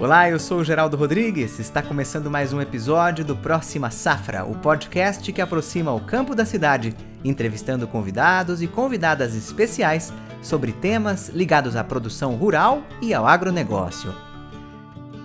[0.00, 1.58] Olá, eu sou o Geraldo Rodrigues.
[1.58, 6.44] Está começando mais um episódio do Próxima Safra, o podcast que aproxima o campo da
[6.44, 14.14] cidade, entrevistando convidados e convidadas especiais sobre temas ligados à produção rural e ao agronegócio.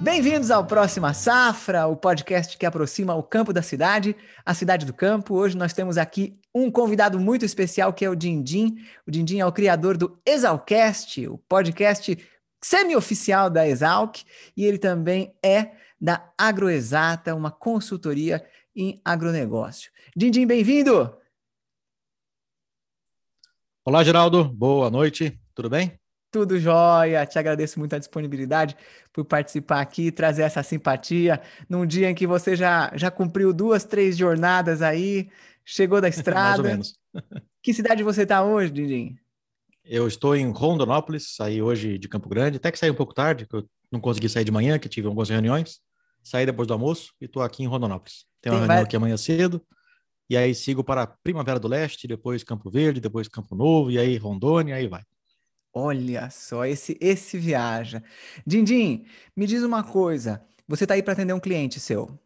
[0.01, 4.93] Bem-vindos ao Próxima Safra, o podcast que aproxima o campo da cidade, a cidade do
[4.93, 5.35] campo.
[5.35, 8.75] Hoje nós temos aqui um convidado muito especial que é o Dindim.
[9.07, 12.17] O Dindim é o criador do Exalcast, o podcast
[12.63, 14.23] semi-oficial da Exalc,
[14.55, 18.45] e ele também é da Agroexata, uma consultoria
[18.75, 19.91] em agronegócio.
[20.15, 21.15] Dindim, bem-vindo!
[23.85, 24.45] Olá, Geraldo.
[24.45, 25.37] Boa noite.
[25.53, 25.99] Tudo bem?
[26.31, 27.25] Tudo jóia.
[27.25, 28.77] Te agradeço muito a disponibilidade
[29.11, 33.83] por participar aqui, trazer essa simpatia num dia em que você já, já cumpriu duas,
[33.83, 35.29] três jornadas aí,
[35.65, 36.39] chegou da estrada.
[36.41, 36.93] Mais ou menos.
[37.61, 39.17] que cidade você está hoje, Dindim?
[39.85, 43.45] Eu estou em Rondonópolis, saí hoje de Campo Grande, até que saí um pouco tarde,
[43.45, 45.81] que eu não consegui sair de manhã, que tive algumas reuniões.
[46.23, 48.25] Saí depois do almoço e estou aqui em Rondonópolis.
[48.41, 49.61] Tem uma Tem reunião aqui amanhã cedo,
[50.29, 54.15] e aí sigo para Primavera do Leste, depois Campo Verde, depois Campo Novo, e aí
[54.17, 55.03] Rondônia, aí vai.
[55.73, 58.01] Olha só, esse, esse viaja.
[58.47, 62.17] Dindim, me diz uma coisa, você está aí para atender um cliente seu?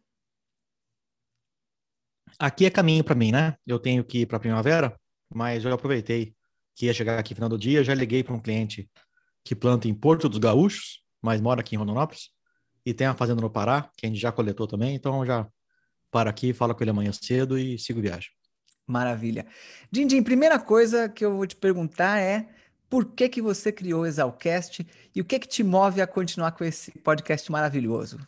[2.38, 3.56] Aqui é caminho para mim, né?
[3.66, 4.96] Eu tenho que ir para Primavera,
[5.34, 6.37] mas eu aproveitei
[6.78, 8.88] que ia chegar aqui no final do dia, já liguei para um cliente
[9.44, 12.30] que planta em Porto dos Gaúchos, mas mora aqui em Rondonópolis,
[12.86, 15.48] e tem a fazenda no Pará, que a gente já coletou também, então já
[16.08, 18.30] para aqui, falo com ele amanhã cedo e sigo viagem.
[18.86, 19.44] Maravilha.
[19.90, 22.48] Dindim, primeira coisa que eu vou te perguntar é
[22.88, 26.52] por que que você criou o Exalcast e o que que te move a continuar
[26.52, 28.20] com esse podcast maravilhoso?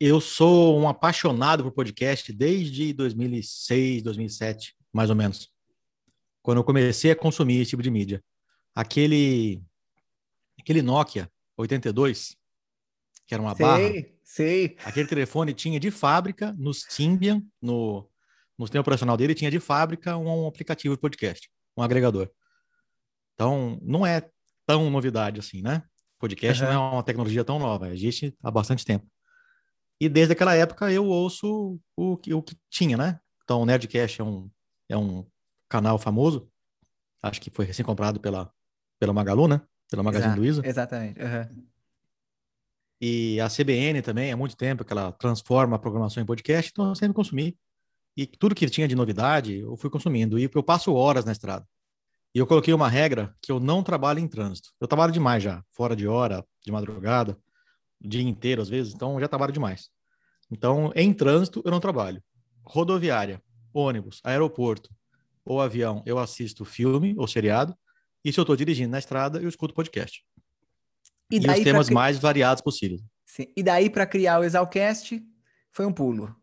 [0.00, 5.57] Eu sou um apaixonado por podcast desde 2006, 2007, mais ou menos
[6.48, 8.24] quando eu comecei a consumir esse tipo de mídia.
[8.74, 9.62] Aquele,
[10.58, 12.38] aquele Nokia 82,
[13.26, 14.08] que era uma sei, barra.
[14.24, 14.76] Sei.
[14.82, 18.08] Aquele telefone tinha de fábrica, no Symbian, no,
[18.56, 22.30] no sistema operacional dele, tinha de fábrica um, um aplicativo de podcast, um agregador.
[23.34, 24.26] Então, não é
[24.64, 25.82] tão novidade assim, né?
[26.18, 26.72] Podcast uhum.
[26.72, 29.06] não é uma tecnologia tão nova, existe há bastante tempo.
[30.00, 33.20] E desde aquela época eu ouço o, o, o que tinha, né?
[33.44, 34.50] Então, o Nerdcast é um,
[34.88, 35.26] é um
[35.68, 36.48] canal famoso,
[37.22, 38.52] acho que foi recém-comprado pela,
[38.98, 39.60] pela Magalu, né?
[39.90, 40.62] Pela Magazine Exato, Luiza.
[40.64, 41.20] Exatamente.
[41.20, 41.66] Uhum.
[43.00, 46.88] E a CBN também, há muito tempo que ela transforma a programação em podcast, então
[46.88, 47.56] eu sempre consumi.
[48.16, 50.38] E tudo que tinha de novidade, eu fui consumindo.
[50.38, 51.64] E eu passo horas na estrada.
[52.34, 54.70] E eu coloquei uma regra que eu não trabalho em trânsito.
[54.80, 57.38] Eu trabalho demais já, fora de hora, de madrugada,
[58.04, 59.88] o dia inteiro às vezes, então já trabalho demais.
[60.50, 62.22] Então, em trânsito, eu não trabalho.
[62.64, 63.42] Rodoviária,
[63.72, 64.90] ônibus, aeroporto,
[65.48, 67.74] ou avião, eu assisto filme ou seriado.
[68.22, 70.22] E se eu estou dirigindo na estrada, eu escuto podcast.
[71.30, 71.94] E, e os temas cri...
[71.94, 73.02] mais variados possíveis.
[73.24, 73.46] Sim.
[73.56, 75.22] E daí, para criar o Exalcast,
[75.72, 76.36] foi um pulo.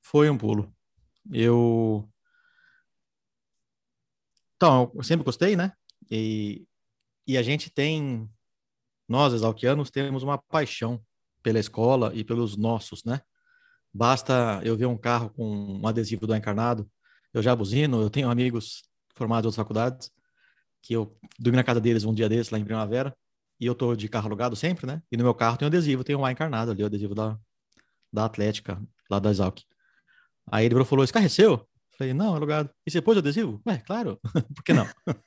[0.00, 0.74] Foi um pulo.
[1.32, 2.08] Eu.
[4.56, 5.72] Então, eu sempre gostei, né?
[6.10, 6.66] E,
[7.26, 8.28] e a gente tem.
[9.08, 11.00] Nós, exalquianos, temos uma paixão
[11.42, 13.20] pela escola e pelos nossos, né?
[13.92, 16.88] Basta eu ver um carro com um adesivo do Encarnado
[17.32, 18.82] eu já buzino, eu tenho amigos
[19.14, 20.10] formados em outras faculdades,
[20.82, 23.14] que eu dormi na casa deles um dia desses, lá em Primavera,
[23.58, 25.02] e eu tô de carro alugado sempre, né?
[25.12, 27.38] E no meu carro tem um adesivo, tem um A encarnado ali, o adesivo da,
[28.12, 29.60] da Atlética, lá da Exalc.
[30.50, 31.68] Aí ele falou, seu?
[31.96, 32.70] Falei, não, alugado.
[32.86, 33.60] E você pôs o adesivo?
[33.66, 34.18] Ué, claro,
[34.56, 34.86] por que não?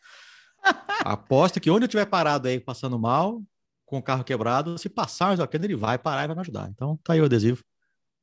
[1.06, 3.44] Aposto que onde eu estiver parado aí, passando mal,
[3.86, 6.70] com o carro quebrado, se passar Exalc, ele vai parar e vai me ajudar.
[6.70, 7.64] Então tá aí o adesivo,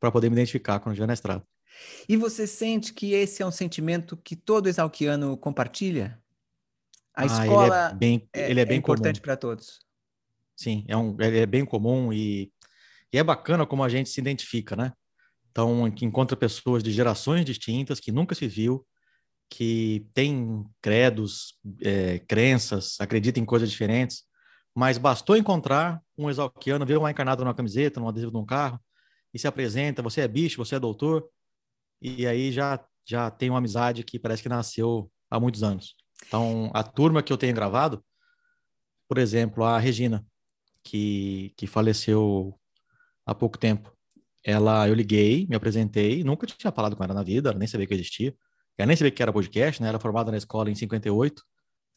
[0.00, 1.44] para poder me identificar quando estiver na estrada.
[2.08, 6.20] E você sente que esse é um sentimento que todo exalquiano compartilha?
[7.14, 9.80] A ah, escola ele é bem, é, ele é bem é importante para todos.
[10.56, 12.52] Sim, é, um, é bem comum e,
[13.12, 14.92] e é bacana como a gente se identifica, né?
[15.50, 18.86] Então, encontra pessoas de gerações distintas que nunca se viu,
[19.48, 24.22] que têm credos, é, crenças, acreditam em coisas diferentes,
[24.74, 28.80] mas bastou encontrar um exalquiano, ver uma encarnada numa camiseta, num adesivo de um carro,
[29.34, 31.28] e se apresenta, você é bicho, você é doutor,
[32.00, 35.94] e aí já, já tem uma amizade que parece que nasceu há muitos anos.
[36.26, 38.04] Então, a turma que eu tenho gravado,
[39.08, 40.24] por exemplo, a Regina,
[40.82, 42.58] que, que faleceu
[43.26, 43.92] há pouco tempo,
[44.44, 47.86] ela, eu liguei, me apresentei, nunca tinha falado com ela na vida, ela nem sabia
[47.86, 48.34] que existia,
[48.78, 49.88] ela nem sabia que era podcast, né?
[49.88, 51.42] Ela era formada na escola em 58.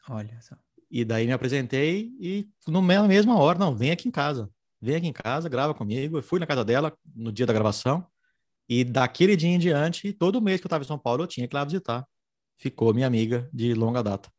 [0.09, 0.55] Olha só.
[0.91, 4.50] E daí me apresentei e no na mesma hora, não, vem aqui em casa.
[4.81, 6.17] Vem aqui em casa, grava comigo.
[6.17, 8.05] Eu fui na casa dela no dia da gravação.
[8.68, 11.48] E daquele dia em diante, todo mês que eu estava em São Paulo, eu tinha
[11.48, 12.07] que ir lá visitar.
[12.57, 14.31] Ficou minha amiga de longa data.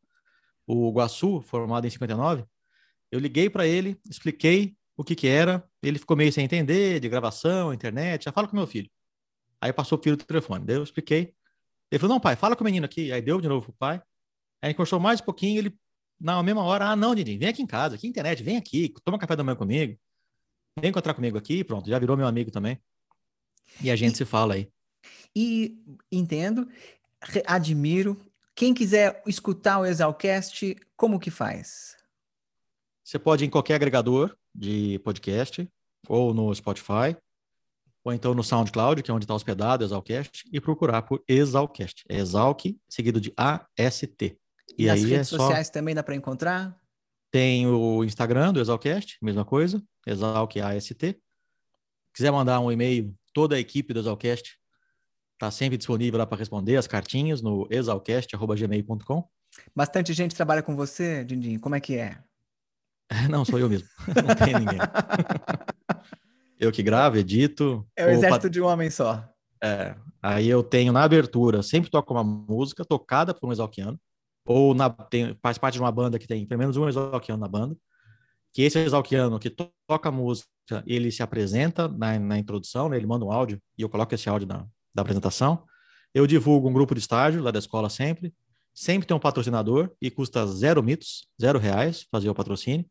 [0.65, 2.43] O Guaçu, formado em 59,
[3.11, 5.63] eu liguei para ele, expliquei o que que era.
[5.83, 8.25] Ele ficou meio sem entender, de gravação, internet.
[8.25, 8.89] Já fala com meu filho.
[9.61, 10.65] Aí passou o filho do telefone.
[10.65, 11.33] Daí eu expliquei.
[11.91, 13.11] Ele falou, não, pai, fala com o menino aqui.
[13.11, 14.01] Aí deu de novo pro pai.
[14.61, 15.77] Aí conversou mais um pouquinho, ele,
[16.19, 19.19] na mesma hora, ah, não, Didi, vem aqui em casa, aqui internet, vem aqui, toma
[19.19, 19.95] café da manhã comigo.
[20.79, 22.79] Vem encontrar comigo aqui, pronto, já virou meu amigo também.
[23.81, 24.69] E a gente e, se fala aí.
[25.35, 25.77] E
[26.11, 26.67] entendo,
[27.45, 28.19] admiro.
[28.55, 31.97] Quem quiser escutar o Exalcast, como que faz?
[33.03, 35.67] Você pode ir em qualquer agregador de podcast,
[36.07, 37.15] ou no Spotify,
[38.03, 42.05] ou então no SoundCloud, que é onde está hospedado o Exalcast, e procurar por Exalcast.
[42.07, 44.37] É Exalc, seguido de A-S-T.
[44.77, 45.73] E, e aí redes é sociais só...
[45.73, 46.79] também dá para encontrar?
[47.31, 51.19] Tem o Instagram do Exalcast, mesma coisa, Exalc AST.
[52.13, 54.57] Quiser mandar um e-mail, toda a equipe do Exalcast
[55.33, 59.29] está sempre disponível lá para responder as cartinhas no exalcast.gmail.com.
[59.75, 61.59] Bastante gente trabalha com você, Dindim.
[61.59, 62.17] Como é que é?
[63.29, 63.87] Não, sou eu mesmo.
[64.07, 64.79] Não tem ninguém.
[66.57, 67.85] eu que gravo, edito.
[67.95, 68.51] É o exército pat...
[68.51, 69.27] de um homem só.
[69.61, 69.95] É.
[70.23, 73.99] Aí eu tenho na abertura, sempre toco uma música tocada por um exalquiano
[74.45, 77.47] ou na, tem, faz parte de uma banda que tem pelo menos um exalquiano na
[77.47, 77.75] banda,
[78.55, 80.47] que esse exalquiano que to toca música,
[80.87, 82.95] ele se apresenta na, na introdução, né?
[82.95, 85.65] ele manda um áudio e eu coloco esse áudio na, da apresentação.
[86.13, 88.33] Eu divulgo um grupo de estágio lá da escola sempre.
[88.73, 92.85] Sempre tem um patrocinador e custa zero mitos, zero reais fazer o patrocínio.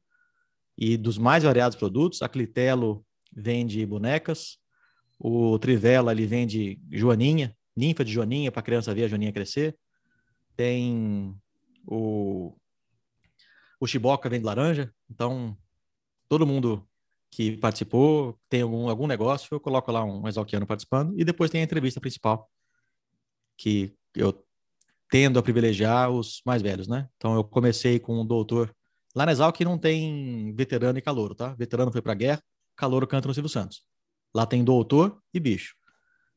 [0.77, 3.03] E dos mais variados produtos, a Clitelo
[3.33, 4.59] vende bonecas,
[5.19, 9.75] o Trivela ele vende joaninha, ninfa de joaninha para a criança ver a joaninha crescer.
[10.55, 11.35] Tem
[11.87, 12.55] o,
[13.81, 15.57] o Chiboca vem de laranja, então
[16.29, 16.87] todo mundo
[17.31, 21.61] que participou tem algum, algum negócio, eu coloco lá um exalquiano participando, e depois tem
[21.61, 22.49] a entrevista principal,
[23.57, 24.45] que eu
[25.11, 27.09] tendo a privilegiar os mais velhos, né?
[27.17, 28.75] Então eu comecei com um doutor.
[29.15, 31.55] Lá na Exalc não tem veterano e calouro, tá?
[31.55, 32.43] Veterano foi pra guerra,
[32.77, 33.85] calouro canta no Silvio Santos.
[34.35, 35.77] Lá tem doutor e bicho.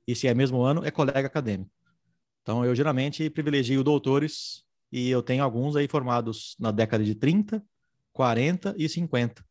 [0.08, 1.72] E se é mesmo ano, é colega acadêmico.
[2.42, 7.64] Então eu geralmente privilegio doutores e eu tenho alguns aí formados na década de 30,
[8.14, 9.44] 40 e 50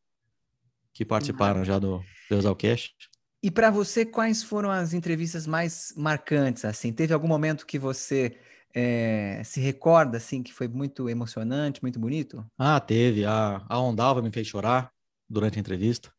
[0.92, 2.94] que participaram já do, do Exalcast.
[3.42, 6.64] E para você, quais foram as entrevistas mais marcantes?
[6.64, 8.38] Assim, teve algum momento que você
[8.74, 12.44] é, se recorda assim que foi muito emocionante, muito bonito?
[12.58, 13.26] Ah, teve.
[13.26, 14.90] A, a Ondalva me fez chorar
[15.28, 16.10] durante a entrevista.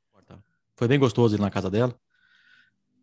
[0.75, 2.00] Foi bem gostoso ir na casa dela.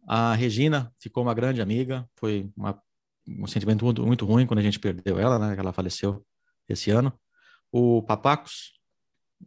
[0.06, 2.08] A Regina ficou uma grande amiga.
[2.14, 2.80] Foi uma
[3.26, 5.56] um sentimento muito, muito ruim quando a gente perdeu ela, né?
[5.58, 6.24] Ela faleceu
[6.68, 7.12] esse ano.
[7.70, 8.78] O Papacos,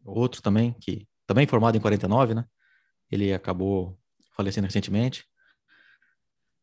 [0.04, 2.46] outro também, que também formado em 49, né?
[3.12, 3.98] Ele acabou
[4.36, 5.26] falecendo recentemente.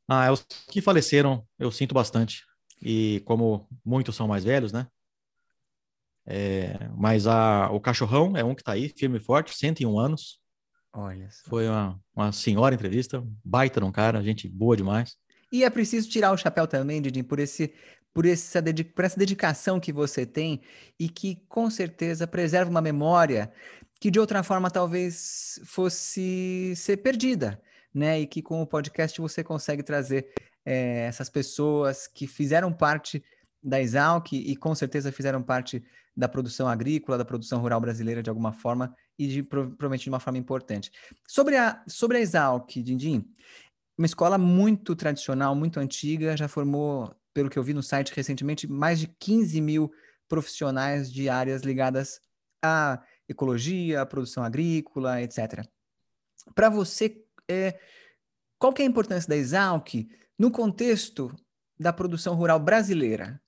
[0.08, 2.44] Ah, os que faleceram, eu sinto bastante.
[2.82, 4.86] E como muitos são mais velhos, né?
[6.26, 10.40] É, mas a, o cachorrão é um que está aí, firme e forte, 101 anos.
[10.92, 11.28] Olha.
[11.48, 15.16] Foi uma, uma senhora entrevista, baita num cara, gente boa demais.
[15.54, 17.72] E é preciso tirar o chapéu também, Didi, por, esse,
[18.12, 18.60] por, essa,
[18.92, 20.60] por essa dedicação que você tem
[20.98, 23.52] e que com certeza preserva uma memória
[24.00, 27.62] que de outra forma talvez fosse ser perdida,
[27.94, 28.18] né?
[28.18, 30.32] E que com o podcast você consegue trazer
[30.66, 33.22] é, essas pessoas que fizeram parte
[33.62, 35.84] da Exalc e com certeza fizeram parte
[36.16, 40.20] da produção agrícola, da produção rural brasileira de alguma forma e de, provavelmente de uma
[40.20, 40.90] forma importante.
[41.26, 43.24] Sobre a, sobre a Exalc, Dindim,
[43.96, 48.66] uma escola muito tradicional, muito antiga, já formou, pelo que eu vi no site recentemente,
[48.66, 49.92] mais de 15 mil
[50.28, 52.20] profissionais de áreas ligadas
[52.62, 55.64] à ecologia, à produção agrícola, etc.
[56.54, 57.78] Para você, é,
[58.58, 60.08] qual é a importância da Exalc
[60.38, 61.34] no contexto
[61.78, 63.40] da produção rural brasileira?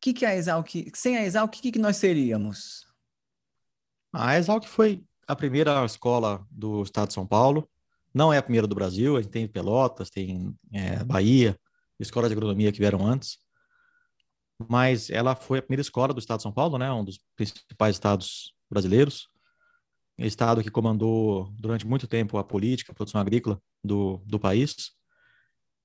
[0.00, 2.86] Que, que a Exalc, sem a Exalc, o que, que nós seríamos?
[4.12, 7.68] A Exalc foi a primeira escola do estado de São Paulo,
[8.16, 11.54] não é a primeira do Brasil, a gente tem Pelotas, tem é, Bahia,
[12.00, 13.36] escolas de agronomia que vieram antes,
[14.70, 17.94] mas ela foi a primeira escola do estado de São Paulo, né, um dos principais
[17.94, 19.28] estados brasileiros,
[20.16, 24.92] estado que comandou durante muito tempo a política, a produção agrícola do, do país,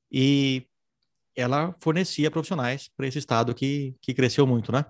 [0.09, 0.65] e
[1.35, 4.85] ela fornecia profissionais para esse estado que, que cresceu muito, né?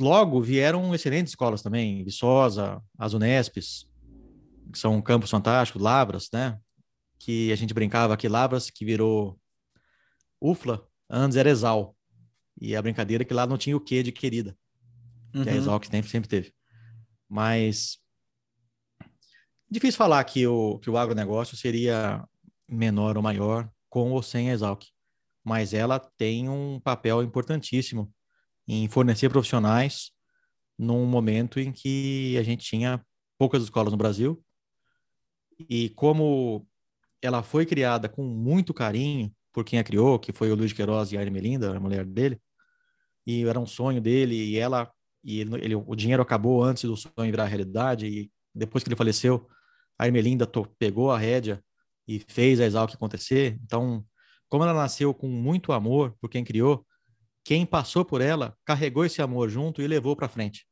[0.00, 3.86] Logo vieram excelentes escolas também, Viçosa, as Unespes,
[4.72, 6.58] são campos fantásticos, Lavras, né?
[7.18, 9.38] Que a gente brincava que Lavras, que virou
[10.40, 11.96] UFLA, antes era Exal.
[12.60, 14.56] E a brincadeira é que lá não tinha o quê de querida,
[15.34, 15.42] uhum.
[15.42, 15.58] que a uhum.
[15.58, 16.52] Exal que sempre, sempre teve.
[17.28, 17.98] Mas
[19.70, 22.24] difícil falar que o, que o agronegócio seria
[22.68, 24.84] menor ou maior com ou sem a Exalc,
[25.42, 28.12] mas ela tem um papel importantíssimo
[28.66, 30.10] em fornecer profissionais
[30.78, 33.04] num momento em que a gente tinha
[33.38, 34.43] poucas escolas no Brasil.
[35.68, 36.66] E como
[37.22, 41.12] ela foi criada com muito carinho por quem a criou, que foi o Luiz Queiroz
[41.12, 42.40] e a Melinda, a mulher dele,
[43.26, 44.90] e era um sonho dele, e ela
[45.24, 48.96] e ele, ele, o dinheiro acabou antes do sonho virar realidade, e depois que ele
[48.96, 49.48] faleceu,
[49.98, 50.46] a Ermelinda
[50.78, 51.64] pegou a rédea
[52.06, 53.58] e fez a Exalc acontecer.
[53.62, 54.04] Então,
[54.48, 56.86] como ela nasceu com muito amor por quem criou,
[57.42, 60.66] quem passou por ela carregou esse amor junto e levou para frente.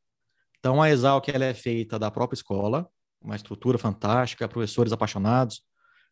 [0.58, 2.88] Então, a Exalc ela é feita da própria escola,
[3.22, 5.62] uma estrutura fantástica, professores apaixonados,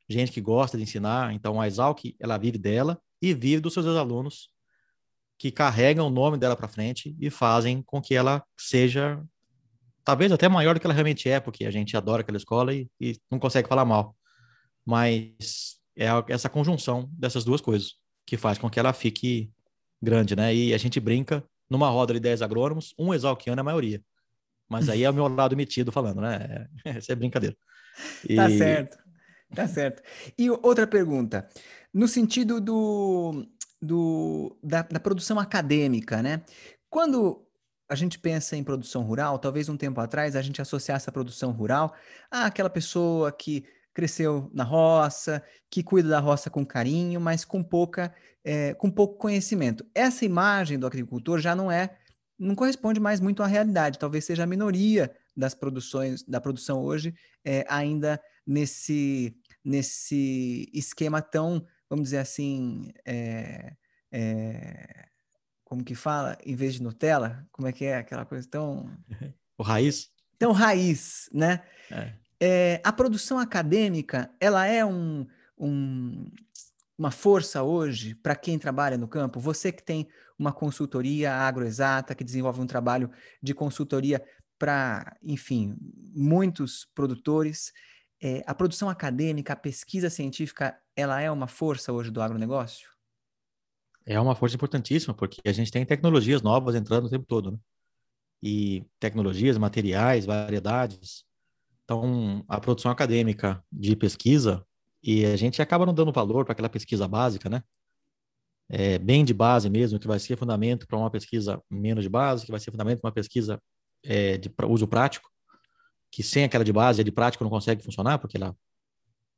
[0.09, 1.33] gente que gosta de ensinar.
[1.33, 4.51] Então, a Exalc ela vive dela e vive dos seus alunos
[5.39, 9.23] que carregam o nome dela para frente e fazem com que ela seja
[10.05, 12.91] talvez até maior do que ela realmente é, porque a gente adora aquela escola e,
[13.01, 14.17] e não consegue falar mal.
[14.85, 17.95] Mas é essa conjunção dessas duas coisas
[18.27, 19.51] que faz com que ela fique
[20.01, 20.55] grande, né?
[20.55, 24.03] E a gente brinca numa roda de 10 agrônomos, um exalquiano é a maioria.
[24.71, 26.69] Mas aí é o meu lado metido falando, né?
[26.85, 27.57] Essa é brincadeira.
[28.27, 28.37] E...
[28.37, 28.99] Tá certo.
[29.55, 30.03] Tá certo.
[30.39, 31.49] E outra pergunta,
[31.93, 33.45] no sentido do
[33.81, 36.43] do, da, da produção acadêmica, né?
[36.89, 37.47] Quando
[37.89, 41.51] a gente pensa em produção rural, talvez um tempo atrás a gente associasse a produção
[41.51, 41.95] rural
[42.31, 48.15] àquela pessoa que cresceu na roça, que cuida da roça com carinho, mas com pouca,
[48.45, 49.85] é, com pouco conhecimento.
[49.95, 51.97] Essa imagem do agricultor já não é,
[52.41, 53.99] não corresponde mais muito à realidade.
[53.99, 61.65] Talvez seja a minoria das produções, da produção hoje, é, ainda nesse, nesse esquema tão
[61.91, 63.73] vamos dizer assim, é,
[64.13, 65.09] é,
[65.65, 68.89] como que fala, em vez de Nutella, como é que é aquela coisa tão...
[69.59, 70.09] O raiz?
[70.39, 71.63] Tão raiz, né?
[72.41, 72.81] É.
[72.83, 75.27] A produção acadêmica, ela é um,
[75.59, 76.31] um
[76.97, 79.39] uma força hoje para quem trabalha no campo?
[79.39, 80.09] Você que tem
[80.41, 83.11] uma consultoria agroexata, que desenvolve um trabalho
[83.43, 84.25] de consultoria
[84.59, 85.77] para, enfim,
[86.15, 87.73] muitos produtores,
[88.23, 92.89] é, a produção acadêmica, a pesquisa científica, ela é uma força hoje do agronegócio?
[94.07, 97.59] É uma força importantíssima, porque a gente tem tecnologias novas entrando o tempo todo, né?
[98.43, 101.25] E tecnologias, materiais, variedades.
[101.85, 104.65] Então, a produção acadêmica de pesquisa,
[105.03, 107.63] e a gente acaba não dando valor para aquela pesquisa básica, né?
[108.73, 112.45] É, bem de base mesmo, que vai ser fundamento para uma pesquisa menos de base,
[112.45, 113.61] que vai ser fundamento para uma pesquisa
[114.05, 115.29] é, de uso prático
[116.11, 118.57] que sem aquela de base, a de prática não consegue funcionar, porque ela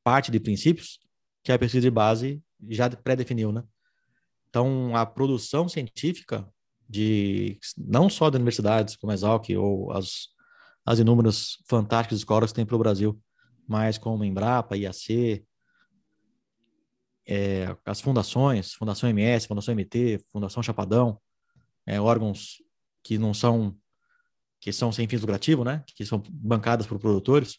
[0.03, 0.99] parte de princípios
[1.45, 3.62] que a pesquisa de base já pré-definiu, né?
[4.49, 6.49] Então, a produção científica
[6.89, 10.29] de não só de universidades como a Exalc ou as,
[10.85, 13.21] as inúmeras fantásticas escolas que tem pelo Brasil,
[13.67, 15.45] mas como Embrapa, IAC,
[17.26, 21.21] é, as fundações, Fundação MS, Fundação MT, Fundação Chapadão,
[21.87, 22.62] é, órgãos
[23.02, 23.76] que não são
[24.61, 25.83] que são sem fins lucrativos, né?
[25.97, 27.59] Que são bancadas por produtores.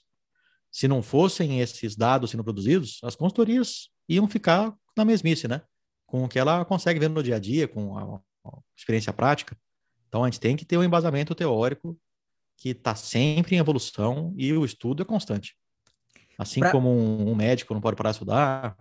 [0.71, 5.61] Se não fossem esses dados sendo produzidos, as consultorias iam ficar na mesmice, né?
[6.05, 9.57] Com o que ela consegue ver no dia a dia, com a, a experiência prática.
[10.07, 11.99] Então a gente tem que ter um embasamento teórico
[12.55, 15.57] que está sempre em evolução e o estudo é constante.
[16.37, 16.71] Assim pra...
[16.71, 18.77] como um, um, médico não pode parar de estudar,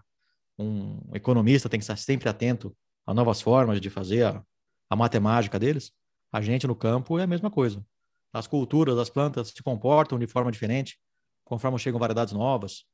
[0.59, 4.43] um economista tem que estar sempre atento a novas formas de fazer a,
[4.89, 5.93] a matemática deles,
[6.33, 7.85] a gente no campo é a mesma coisa
[8.33, 10.99] as culturas, as plantas se comportam de forma diferente
[11.45, 12.85] conforme chegam variedades novas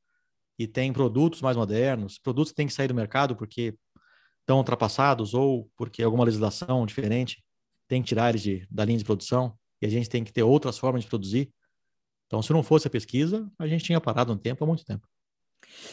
[0.57, 3.77] e tem produtos mais modernos, produtos que têm que sair do mercado porque
[4.41, 7.41] estão ultrapassados ou porque alguma legislação diferente
[7.87, 10.43] tem que tirar eles de, da linha de produção e a gente tem que ter
[10.43, 11.53] outras formas de produzir.
[12.27, 15.07] Então, se não fosse a pesquisa, a gente tinha parado um tempo, há muito tempo.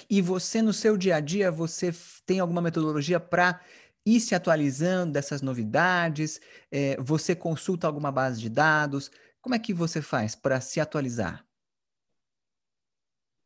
[0.09, 3.61] E você, no seu dia a dia, você tem alguma metodologia para
[4.05, 6.41] ir se atualizando dessas novidades?
[6.71, 9.11] É, você consulta alguma base de dados?
[9.41, 11.45] Como é que você faz para se atualizar?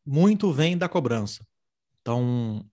[0.05, 1.47] Muito vem da cobrança.
[2.01, 2.65] Então,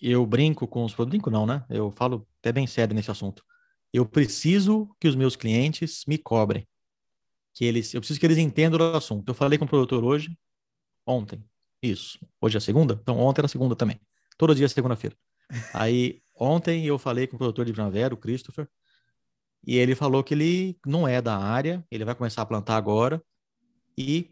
[0.00, 1.64] eu brinco com os brinco não, né?
[1.68, 3.44] Eu falo até bem sério nesse assunto.
[3.92, 6.66] Eu preciso que os meus clientes me cobrem.
[7.52, 9.28] Que eles, eu preciso que eles entendam o assunto.
[9.28, 10.38] Eu falei com o produtor hoje,
[11.04, 11.44] ontem.
[11.82, 12.18] Isso.
[12.40, 12.98] Hoje é segunda?
[13.00, 14.00] Então ontem era segunda também.
[14.36, 15.16] Todo dia é segunda-feira.
[15.72, 18.68] Aí ontem eu falei com o produtor de primavera, o Christopher,
[19.66, 23.22] e ele falou que ele não é da área, ele vai começar a plantar agora
[23.96, 24.30] e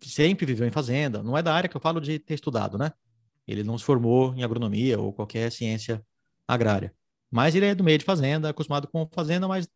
[0.00, 1.22] sempre viveu em fazenda.
[1.22, 2.92] Não é da área que eu falo de ter estudado, né?
[3.46, 6.04] Ele não se formou em agronomia ou qualquer ciência
[6.46, 6.94] agrária.
[7.30, 9.68] Mas ele é do meio de fazenda, acostumado com fazenda, mas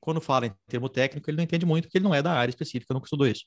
[0.00, 2.50] quando fala em termo técnico, ele não entende muito, porque ele não é da área
[2.50, 3.44] específica, nunca estudou isso.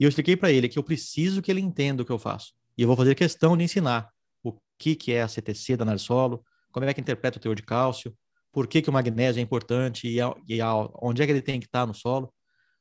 [0.00, 2.54] E eu expliquei para ele que eu preciso que ele entenda o que eu faço.
[2.76, 4.08] E eu vou fazer questão de ensinar
[4.42, 6.42] o que, que é a CTC da análise solo,
[6.72, 8.16] como é que interpreta o teor de cálcio,
[8.50, 11.42] por que, que o magnésio é importante e, a, e a, onde é que ele
[11.42, 12.32] tem que estar no solo.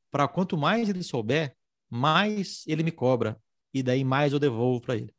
[0.10, 1.54] Para quanto mais ele souber,
[1.90, 3.38] mais ele me cobra
[3.74, 5.14] e daí mais eu devolvo para ele.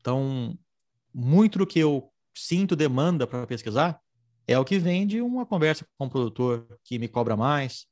[0.00, 0.56] Então,
[1.12, 4.00] muito do que eu sinto demanda para pesquisar
[4.46, 7.86] é o que vem de uma conversa com um produtor que me cobra mais,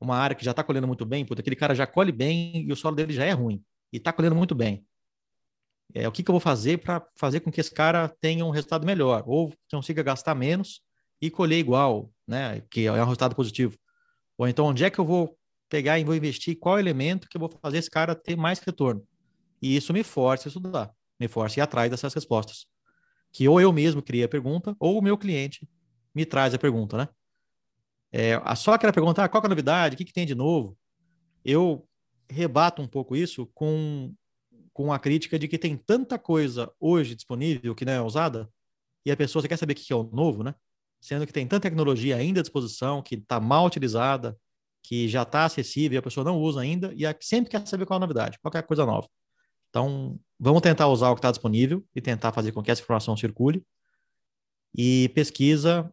[0.00, 2.72] uma área que já está colhendo muito bem, porque aquele cara já colhe bem e
[2.72, 3.62] o solo dele já é ruim
[3.92, 4.84] e está colhendo muito bem.
[5.94, 8.50] É, o que, que eu vou fazer para fazer com que esse cara tenha um
[8.50, 10.82] resultado melhor ou consiga gastar menos
[11.20, 12.62] e colher igual, né?
[12.70, 13.78] Que é um resultado positivo.
[14.36, 15.38] Ou então, onde é que eu vou
[15.68, 16.58] pegar e vou investir?
[16.58, 19.06] Qual elemento que eu vou fazer esse cara ter mais retorno?
[19.62, 22.66] E isso me força a estudar, me força a ir atrás dessas respostas.
[23.32, 25.68] Que ou eu mesmo criei a pergunta, ou o meu cliente
[26.14, 27.08] me traz a pergunta, né?
[28.18, 29.94] É, só aquela pergunta, ah, qual é a novidade?
[29.94, 30.74] O que, que tem de novo?
[31.44, 31.86] Eu
[32.30, 34.10] rebato um pouco isso com,
[34.72, 38.48] com a crítica de que tem tanta coisa hoje disponível que não é usada,
[39.04, 40.54] e a pessoa quer saber o que é o novo, né?
[40.98, 44.34] Sendo que tem tanta tecnologia ainda à disposição, que está mal utilizada,
[44.82, 47.98] que já está acessível e a pessoa não usa ainda, e sempre quer saber qual
[47.98, 49.06] é a novidade, qual é a coisa nova.
[49.68, 53.14] Então, vamos tentar usar o que está disponível e tentar fazer com que essa informação
[53.14, 53.62] circule.
[54.74, 55.92] E pesquisa,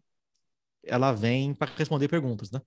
[0.84, 2.62] ela vem para responder perguntas, né?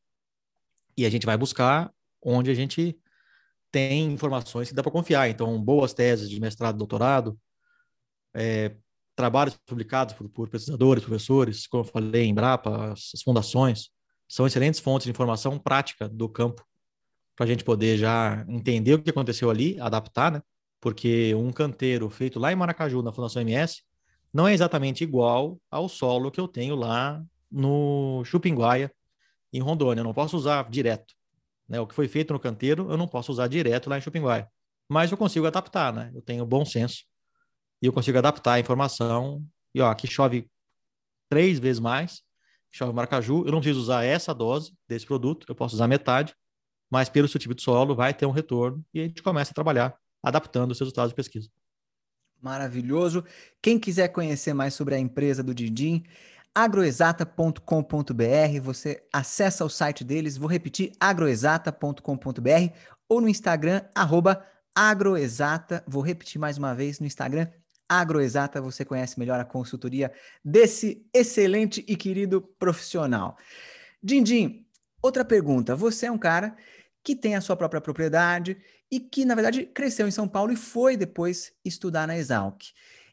[0.97, 1.93] E a gente vai buscar
[2.23, 2.99] onde a gente
[3.71, 5.29] tem informações que dá para confiar.
[5.29, 7.39] Então, boas teses de mestrado, doutorado,
[8.35, 8.75] é,
[9.15, 13.91] trabalhos publicados por, por, pesquisadores, professores, como eu falei, em Embrapa, as, as fundações,
[14.29, 16.65] são excelentes fontes de informação prática do campo
[17.37, 20.43] para a gente poder já entender o que aconteceu ali, adaptar, né?
[20.81, 23.83] porque um canteiro feito lá em Maracaju, na Fundação MS,
[24.33, 28.93] não é exatamente igual ao solo que eu tenho lá no Chupinguaia,
[29.53, 30.01] em Rondônia.
[30.01, 31.15] Eu não posso usar direto.
[31.69, 31.81] Né?
[31.81, 34.49] O que foi feito no canteiro, eu não posso usar direto lá em Chupinguaia.
[34.89, 36.13] Mas eu consigo adaptar, né?
[36.15, 37.05] Eu tenho bom senso
[37.83, 39.45] e eu consigo adaptar a informação.
[39.75, 40.49] E ó, aqui chove
[41.29, 42.23] três vezes mais,
[42.71, 43.45] chove Maracaju.
[43.45, 46.35] Eu não preciso usar essa dose desse produto, eu posso usar metade,
[46.91, 49.55] mas pelo seu tipo de solo vai ter um retorno e a gente começa a
[49.55, 51.49] trabalhar adaptando os resultados de pesquisa.
[52.41, 53.25] Maravilhoso.
[53.63, 56.05] Quem quiser conhecer mais sobre a empresa do Didim,
[56.57, 62.73] agroexata.com.br, você acessa o site deles, vou repetir, agroexata.com.br
[63.07, 64.43] ou no Instagram, arroba
[64.75, 67.47] agroexata, vou repetir mais uma vez no Instagram,
[67.87, 70.11] agroexata, você conhece melhor a consultoria
[70.43, 73.37] desse excelente e querido profissional.
[74.03, 74.67] Dindim,
[75.03, 76.57] outra pergunta, você é um cara
[77.05, 78.57] que tem a sua própria propriedade
[78.91, 82.63] e que, na verdade, cresceu em São Paulo e foi depois estudar na Exalc.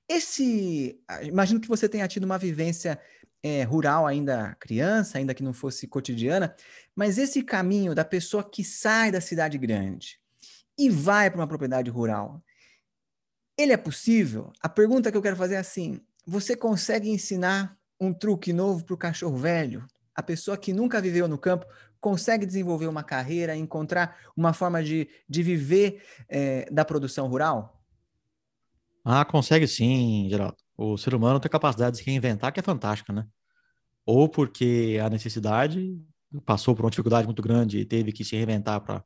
[0.07, 2.97] Esse, ah, imagino que você tenha tido uma vivência
[3.43, 6.55] é, rural ainda criança, ainda que não fosse cotidiana,
[6.95, 10.17] mas esse caminho da pessoa que sai da cidade grande
[10.77, 12.41] e vai para uma propriedade rural,
[13.57, 14.51] ele é possível?
[14.61, 18.95] A pergunta que eu quero fazer é assim: você consegue ensinar um truque novo para
[18.95, 19.85] o cachorro velho?
[20.15, 21.65] A pessoa que nunca viveu no campo
[21.99, 27.81] consegue desenvolver uma carreira, encontrar uma forma de, de viver é, da produção rural?
[29.05, 30.62] Ah, consegue sim, Geraldo.
[30.77, 33.27] O ser humano tem capacidade de se reinventar, que é fantástica, né?
[34.05, 35.97] Ou porque a necessidade
[36.45, 39.03] passou por uma dificuldade muito grande e teve que se reinventar para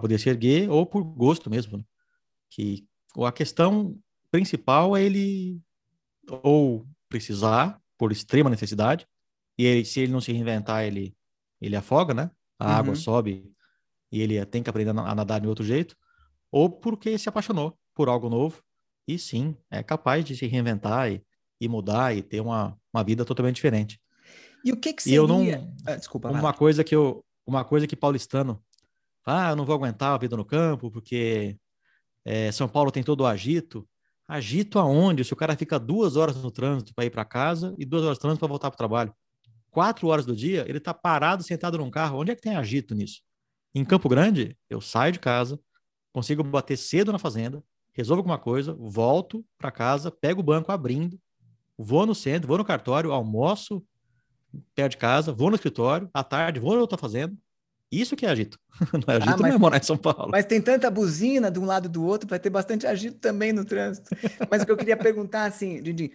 [0.00, 1.78] poder se erguer, ou por gosto mesmo.
[1.78, 1.84] Né?
[2.48, 2.86] Que
[3.18, 3.98] a questão
[4.30, 5.60] principal é ele
[6.44, 9.06] ou precisar por extrema necessidade,
[9.58, 11.14] e ele, se ele não se reinventar, ele
[11.60, 12.30] ele afoga, né?
[12.58, 12.72] A uhum.
[12.72, 13.52] água sobe
[14.10, 15.94] e ele tem que aprender a nadar de outro jeito,
[16.50, 18.62] ou porque se apaixonou por algo novo
[19.06, 21.22] e sim, é capaz de se reinventar e,
[21.60, 24.00] e mudar e ter uma, uma vida totalmente diferente.
[24.64, 25.16] E o que que seria?
[25.16, 25.42] E eu não,
[25.86, 26.30] ah, desculpa.
[26.30, 28.62] Uma coisa que eu, uma coisa que paulistano,
[29.26, 31.56] ah, eu não vou aguentar a vida no campo porque
[32.24, 33.88] é, São Paulo tem todo o agito.
[34.28, 35.24] Agito aonde?
[35.24, 38.18] Se o cara fica duas horas no trânsito para ir para casa e duas horas
[38.18, 39.14] no trânsito para voltar para o trabalho
[39.70, 42.18] quatro horas do dia, ele está parado, sentado num carro.
[42.18, 43.22] Onde é que tem agito nisso?
[43.74, 45.58] Em Campo Grande, eu saio de casa,
[46.12, 51.18] consigo bater cedo na fazenda, resolvo alguma coisa, volto para casa, pego o banco abrindo,
[51.76, 53.84] vou no centro, vou no cartório, almoço
[54.74, 57.36] perto de casa, vou no escritório, à tarde vou na outra fazenda.
[57.90, 58.58] Isso que é agito.
[58.92, 60.30] Não é agito, ah, mas, não é morar em São Paulo.
[60.30, 63.52] Mas tem tanta buzina de um lado e do outro, vai ter bastante agito também
[63.52, 64.10] no trânsito.
[64.48, 66.12] mas o que eu queria perguntar, assim, Didi,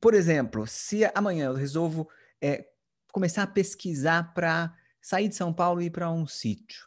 [0.00, 2.08] por exemplo, se amanhã eu resolvo
[2.40, 2.64] é,
[3.12, 6.86] começar a pesquisar para sair de São Paulo e ir para um sítio.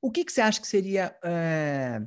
[0.00, 2.00] O que, que você acha que seria é,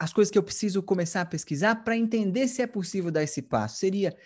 [0.00, 3.42] as coisas que eu preciso começar a pesquisar para entender se é possível dar esse
[3.42, 3.76] passo?
[3.76, 4.16] Seria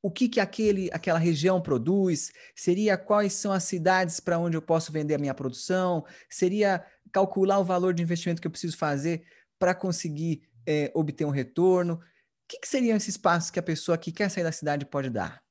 [0.00, 2.30] o que, que aquele, aquela região produz?
[2.54, 6.04] Seria quais são as cidades para onde eu posso vender a minha produção?
[6.30, 9.26] Seria calcular o valor de investimento que eu preciso fazer
[9.58, 11.94] para conseguir é, obter um retorno?
[11.94, 12.00] O
[12.46, 15.42] que, que seriam esses passos que a pessoa que quer sair da cidade pode dar?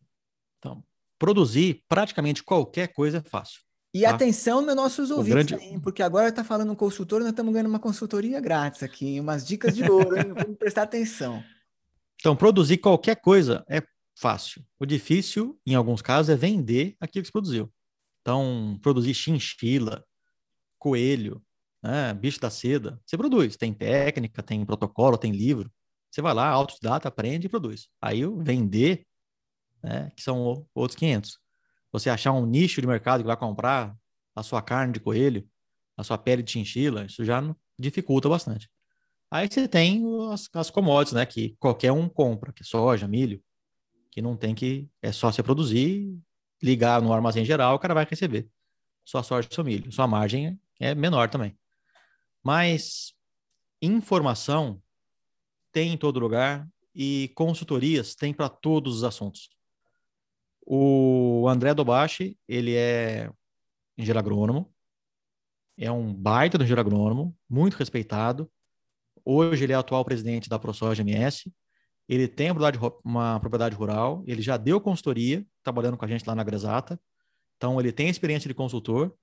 [0.59, 0.81] Então,
[1.19, 3.61] produzir praticamente qualquer coisa é fácil.
[3.93, 4.09] E tá?
[4.09, 5.63] atenção, meus nossos ouvintes, grande...
[5.63, 9.45] aí, porque agora está falando um consultor, nós estamos ganhando uma consultoria grátis aqui, umas
[9.45, 10.33] dicas de ouro, hein?
[10.33, 11.43] Vamos prestar atenção.
[12.19, 13.83] Então, produzir qualquer coisa é
[14.15, 14.65] fácil.
[14.79, 17.71] O difícil, em alguns casos, é vender aquilo que se produziu.
[18.21, 20.03] Então, produzir chinchila,
[20.79, 21.43] coelho,
[21.83, 23.57] né, bicho da seda, você produz.
[23.57, 25.71] Tem técnica, tem protocolo, tem livro.
[26.09, 27.89] Você vai lá, autodidata, aprende e produz.
[28.01, 29.05] Aí o vender,
[29.83, 31.42] né, que são outros 500.
[31.93, 33.95] Você achar um nicho de mercado que vai comprar
[34.35, 35.47] a sua carne de coelho,
[35.95, 37.41] a sua pele de chinchila, isso já
[37.79, 38.69] dificulta bastante.
[39.31, 43.41] Aí você tem as, as commodities, né, que qualquer um compra, que é soja, milho,
[44.11, 46.19] que não tem que, é só você produzir,
[46.61, 48.49] ligar no armazém geral, o cara vai receber
[49.05, 49.91] sua soja seu milho.
[49.91, 51.57] Sua margem é menor também.
[52.41, 53.13] Mas
[53.81, 54.81] informação
[55.71, 59.49] tem em todo lugar e consultorias tem para todos os assuntos.
[60.65, 63.29] O André Dobashi, ele é
[63.97, 64.73] engenheiro agrônomo,
[65.77, 68.49] é um baita do engenheiro agrônomo, muito respeitado.
[69.25, 71.51] Hoje ele é atual presidente da ProSoja MS.
[72.07, 72.49] Ele tem
[73.03, 76.99] uma propriedade, rural, ele já deu consultoria, trabalhando com a gente lá na Gresata.
[77.57, 79.15] Então ele tem experiência de consultor,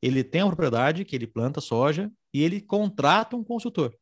[0.00, 3.96] ele tem uma propriedade que ele planta soja e ele contrata um consultor.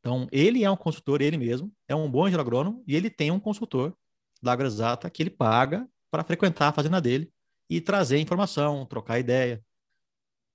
[0.00, 3.30] Então, ele é um consultor, ele mesmo, é um bom engenheiro agrônomo e ele tem
[3.30, 3.94] um consultor
[4.42, 7.32] da AgroExata que ele paga para frequentar a fazenda dele
[7.68, 9.62] e trazer informação, trocar ideia,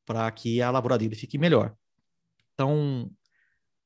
[0.05, 1.75] para que a lavoura dele fique melhor.
[2.53, 3.09] Então,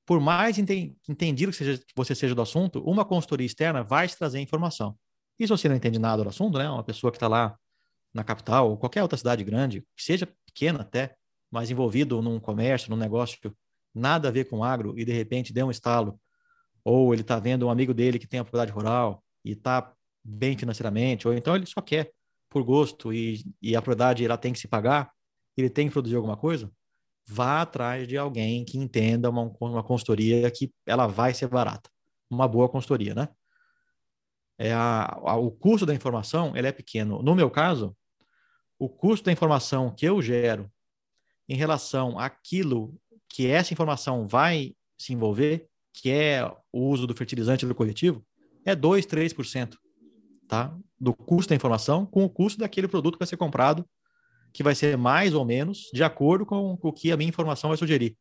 [0.05, 4.17] por mais entendido que, seja, que você seja do assunto, uma consultoria externa vai te
[4.17, 4.97] trazer informação.
[5.38, 7.57] E se você não entende nada do assunto, né, uma pessoa que está lá
[8.13, 11.15] na capital ou qualquer outra cidade grande, seja pequena até,
[11.51, 13.38] mas envolvido num comércio, num negócio
[13.93, 16.19] nada a ver com agro e de repente deu um estalo,
[16.83, 20.58] ou ele está vendo um amigo dele que tem a propriedade rural e está bem
[20.58, 22.12] financeiramente, ou então ele só quer
[22.49, 25.12] por gosto e, e a propriedade ela tem que se pagar,
[25.56, 26.71] ele tem que produzir alguma coisa,
[27.28, 31.89] vá atrás de alguém que entenda uma, uma consultoria que ela vai ser barata.
[32.30, 33.30] Uma boa consultoria, né?
[34.58, 37.21] É a, a, o custo da informação ele é pequeno.
[37.21, 37.95] No meu caso,
[38.78, 40.69] o custo da informação que eu gero
[41.47, 47.65] em relação àquilo que essa informação vai se envolver, que é o uso do fertilizante
[47.65, 48.25] do corretivo,
[48.65, 49.76] é 2, 3%,
[50.48, 50.76] tá?
[51.00, 53.88] Do custo da informação com o custo daquele produto que vai ser comprado,
[54.54, 57.78] que vai ser mais ou menos de acordo com o que a minha informação vai
[57.78, 58.17] sugerir.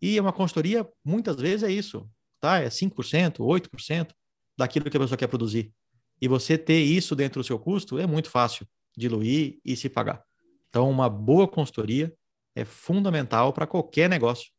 [0.00, 2.08] E uma consultoria, muitas vezes, é isso,
[2.40, 2.60] tá?
[2.60, 4.12] É 5%, 8%
[4.56, 5.72] daquilo que a pessoa quer produzir.
[6.20, 10.22] E você ter isso dentro do seu custo é muito fácil diluir e se pagar.
[10.68, 12.12] Então, uma boa consultoria
[12.54, 14.50] é fundamental para qualquer negócio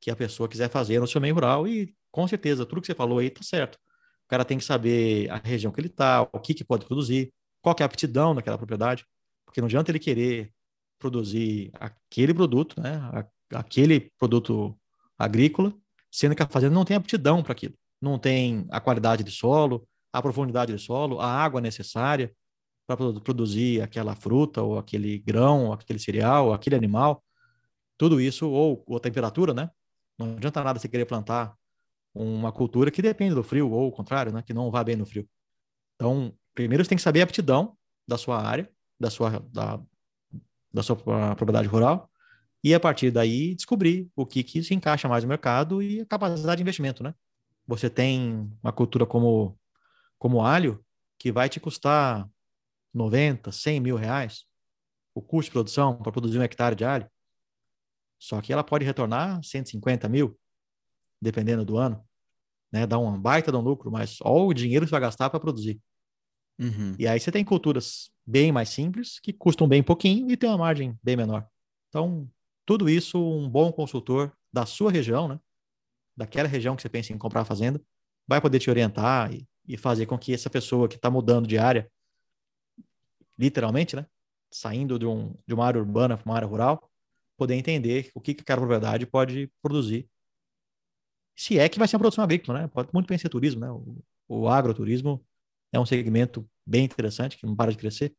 [0.00, 2.94] que a pessoa quiser fazer no seu meio rural e, com certeza, tudo que você
[2.94, 3.78] falou aí está certo.
[4.32, 7.76] Cara tem que saber a região que ele está, o que, que pode produzir, qual
[7.78, 9.04] é a aptidão daquela propriedade,
[9.44, 10.50] porque não adianta ele querer
[10.98, 12.98] produzir aquele produto, né,
[13.52, 14.74] aquele produto
[15.18, 15.70] agrícola,
[16.10, 17.74] sendo que a fazenda não tem aptidão para aquilo.
[18.00, 22.34] Não tem a qualidade de solo, a profundidade de solo, a água necessária,
[22.86, 27.22] para produzir aquela fruta, ou aquele grão, ou aquele cereal, ou aquele animal.
[27.98, 29.70] Tudo isso, ou, ou a temperatura, né?
[30.18, 31.54] Não adianta nada você querer plantar
[32.14, 34.42] uma cultura que depende do frio, ou o contrário, né?
[34.42, 35.28] Que não vai bem no frio.
[35.96, 39.80] Então, primeiro você tem que saber a aptidão da sua área, da sua, da,
[40.72, 42.10] da sua propriedade rural,
[42.64, 46.06] e a partir daí descobrir o que, que se encaixa mais no mercado e a
[46.06, 47.14] capacidade de investimento, né?
[47.66, 49.58] Você tem uma cultura como,
[50.18, 50.84] como alho,
[51.18, 52.28] que vai te custar
[52.92, 54.44] 90, 100 mil reais
[55.14, 57.08] o custo de produção para produzir um hectare de alho.
[58.18, 60.38] Só que ela pode retornar 150 mil,
[61.22, 62.04] dependendo do ano.
[62.72, 62.86] Né?
[62.86, 65.38] Dá um baita de um lucro, mas olha o dinheiro que você vai gastar para
[65.40, 65.80] produzir.
[66.58, 66.94] Uhum.
[66.98, 70.58] E aí você tem culturas bem mais simples, que custam bem pouquinho e tem uma
[70.58, 71.46] margem bem menor.
[71.88, 72.28] Então,
[72.66, 75.40] tudo isso, um bom consultor da sua região, né?
[76.16, 77.80] daquela região que você pensa em comprar a fazenda,
[78.26, 81.58] vai poder te orientar e, e fazer com que essa pessoa que está mudando de
[81.58, 81.90] área
[83.38, 84.06] literalmente, né?
[84.50, 86.90] Saindo de, um, de uma área urbana para uma área rural,
[87.36, 90.08] poder entender o que, que aquela propriedade pode produzir.
[91.36, 92.68] Se é que vai ser uma produção agrícola, né?
[92.68, 93.70] Pode muito bem ser turismo, né?
[93.70, 95.24] O, o agroturismo
[95.72, 98.14] é um segmento bem interessante, que não para de crescer.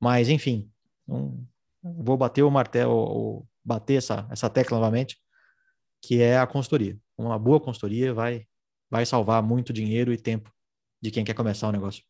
[0.00, 0.70] Mas, enfim,
[1.08, 1.44] um,
[1.82, 5.18] vou bater o martelo, bater essa, essa tecla novamente,
[6.02, 6.98] que é a consultoria.
[7.16, 8.46] Uma boa consultoria vai,
[8.90, 10.52] vai salvar muito dinheiro e tempo
[11.00, 12.02] de quem quer começar o negócio.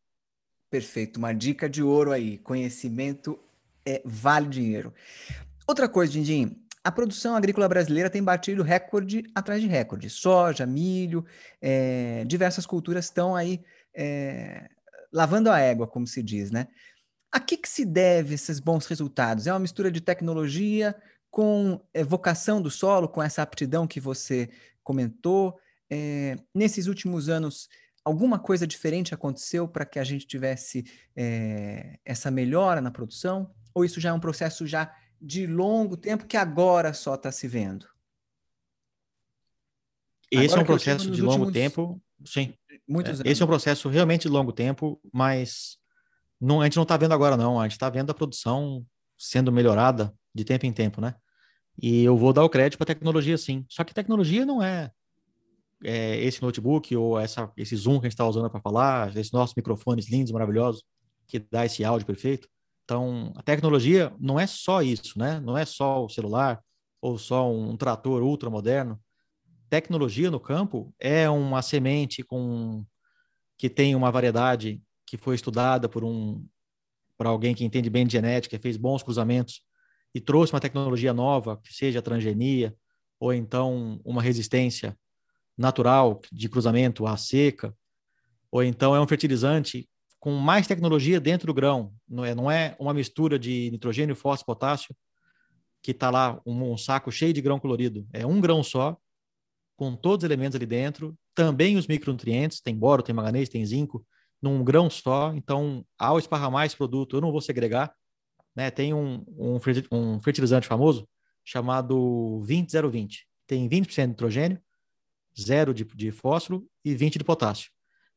[0.71, 2.39] Perfeito, uma dica de ouro aí.
[2.39, 3.39] Conhecimento
[3.85, 4.93] é, vale dinheiro.
[5.67, 10.11] Outra coisa, Dindim, a produção agrícola brasileira tem batido recorde atrás de recorde.
[10.11, 11.25] Soja, milho,
[11.61, 13.65] é, diversas culturas estão aí
[13.97, 14.69] é,
[15.11, 16.69] lavando a égua, como se diz, né?
[17.33, 19.47] A que, que se deve esses bons resultados?
[19.47, 20.95] É uma mistura de tecnologia
[21.31, 24.51] com é, vocação do solo, com essa aptidão que você
[24.83, 25.59] comentou?
[25.91, 27.69] É, nesses últimos anos,
[28.05, 30.85] alguma coisa diferente aconteceu para que a gente tivesse
[31.17, 33.51] é, essa melhora na produção?
[33.75, 37.49] Ou isso já é um processo já de longo tempo que agora só está se
[37.49, 37.87] vendo?
[40.31, 42.55] Esse agora é um processo de longo tempo, sim.
[42.87, 45.79] Muitos é, Esse é um processo realmente de longo tempo, mas
[46.41, 47.59] não, a gente não está vendo agora, não.
[47.59, 48.85] A gente está vendo a produção
[49.17, 51.15] sendo melhorada de tempo em tempo, né?
[51.81, 53.65] E eu vou dar o crédito para a tecnologia, sim.
[53.69, 54.91] Só que tecnologia não é
[55.83, 59.33] é, esse notebook ou essa, esse Zoom que a gente está usando para falar, esses
[59.33, 60.83] nossos microfones lindos, maravilhosos,
[61.27, 62.49] que dá esse áudio perfeito.
[62.85, 65.41] Então, a tecnologia não é só isso, né?
[65.41, 66.63] Não é só o celular
[67.01, 69.01] ou só um trator ultra moderno.
[69.71, 72.85] Tecnologia no campo é uma semente com
[73.59, 76.47] que tem uma variedade que foi estudada por um
[77.17, 79.63] por alguém que entende bem de genética, fez bons cruzamentos
[80.13, 82.75] e trouxe uma tecnologia nova, que seja transgenia
[83.21, 84.99] ou então uma resistência
[85.57, 87.75] natural de cruzamento à seca,
[88.51, 89.89] ou então é um fertilizante
[90.25, 91.93] com mais tecnologia dentro do grão.
[92.09, 94.97] Não é, não é uma mistura de nitrogênio, fósforo, potássio,
[95.83, 98.09] que está lá um, um, saco cheio de grão colorido.
[98.11, 98.97] É um grão só,
[99.77, 104.03] com todos os elementos ali dentro, também os micronutrientes, tem boro, tem manganês, tem zinco,
[104.41, 105.31] num grão só.
[105.35, 107.95] Então, ao esparramar esse produto, eu não vou segregar.
[108.57, 108.71] Né?
[108.71, 109.59] Tem um, um,
[109.93, 111.07] um fertilizante famoso
[111.45, 113.29] chamado 20020.
[113.47, 114.59] Tem 20% de nitrogênio,
[115.39, 117.71] zero de, de fósforo e 20 de potássio.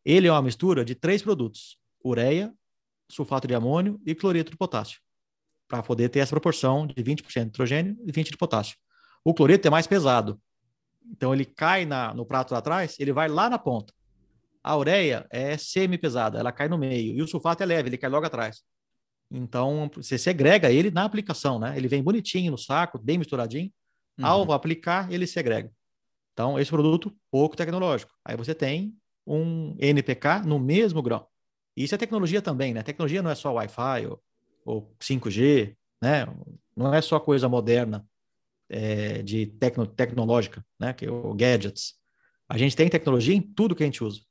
[0.05, 2.53] Ele é uma mistura de três produtos: ureia,
[3.09, 4.99] sulfato de amônio e cloreto de potássio,
[5.67, 8.77] para poder ter essa proporção de 20% de nitrogênio e 20% de potássio.
[9.23, 10.39] O cloreto é mais pesado,
[11.09, 13.93] então ele cai na, no prato lá atrás, ele vai lá na ponta.
[14.63, 18.09] A ureia é semi-pesada, ela cai no meio, e o sulfato é leve, ele cai
[18.09, 18.63] logo atrás.
[19.29, 21.75] Então, você segrega ele na aplicação, né?
[21.77, 23.71] Ele vem bonitinho no saco, bem misturadinho.
[24.17, 24.25] Uhum.
[24.25, 25.71] Ao aplicar, ele segrega.
[26.33, 28.11] Então, esse produto pouco tecnológico.
[28.23, 31.27] Aí você tem um NPK no mesmo grão.
[31.77, 32.81] Isso é tecnologia também, né?
[32.81, 34.21] Tecnologia não é só Wi-Fi ou,
[34.65, 36.25] ou 5G, né?
[36.75, 38.03] Não é só coisa moderna
[38.67, 40.91] é, de tecno, tecnológica, né?
[40.91, 41.93] Que é o gadgets.
[42.49, 44.21] A gente tem tecnologia em tudo que a gente usa.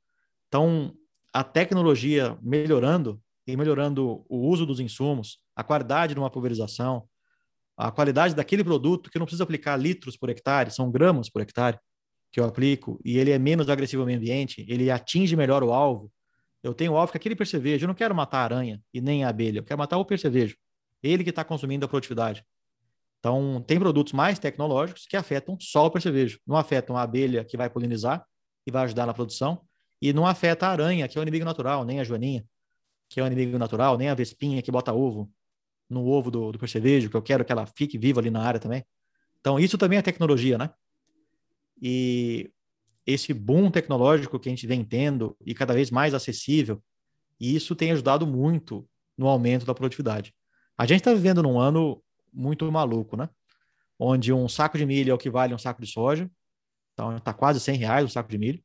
[0.47, 0.93] Então,
[1.33, 7.07] a tecnologia melhorando e melhorando o uso dos insumos, a qualidade de uma pulverização,
[7.77, 11.79] a qualidade daquele produto que não precisa aplicar litros por hectare, são gramas por hectare
[12.31, 15.71] que eu aplico e ele é menos agressivo ao meio ambiente, ele atinge melhor o
[15.71, 16.11] alvo.
[16.67, 19.29] Eu tenho alvo que aquele percevejo, eu não quero matar a aranha e nem a
[19.29, 20.57] abelha, eu quero matar o percevejo.
[21.01, 22.45] Ele que está consumindo a produtividade.
[23.19, 26.41] Então, tem produtos mais tecnológicos que afetam só o percevejo.
[26.45, 28.25] Não afetam a abelha que vai polinizar
[28.65, 29.61] e vai ajudar na produção,
[30.01, 32.45] e não afeta a aranha, que é o inimigo natural, nem a joaninha,
[33.07, 35.31] que é o inimigo natural, nem a vespinha que bota ovo
[35.89, 38.59] no ovo do, do percevejo, que eu quero que ela fique viva ali na área
[38.59, 38.85] também.
[39.39, 40.69] Então, isso também é tecnologia, né?
[41.81, 42.51] E
[43.07, 46.83] esse boom tecnológico que a gente vem tendo e cada vez mais acessível,
[47.39, 50.35] isso tem ajudado muito no aumento da produtividade.
[50.77, 53.29] A gente está vivendo num ano muito maluco, né?
[53.97, 56.29] Onde um saco de milho é o que vale um saco de soja.
[56.93, 58.61] Então, está quase 100 reais o saco de milho.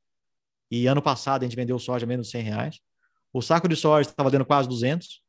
[0.70, 2.80] E ano passado a gente vendeu soja menos de 100 reais.
[3.32, 5.22] O saco de soja estava dando quase 200,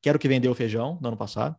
[0.00, 1.56] que era o que vendeu o feijão no ano passado.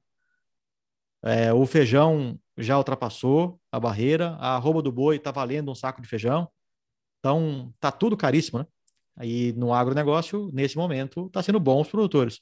[1.23, 6.01] É, o feijão já ultrapassou a barreira, a arroba do boi está valendo um saco
[6.01, 6.49] de feijão.
[7.23, 8.67] Então, tá tudo caríssimo, né?
[9.15, 12.41] Aí no agronegócio, nesse momento, está sendo bom os produtores,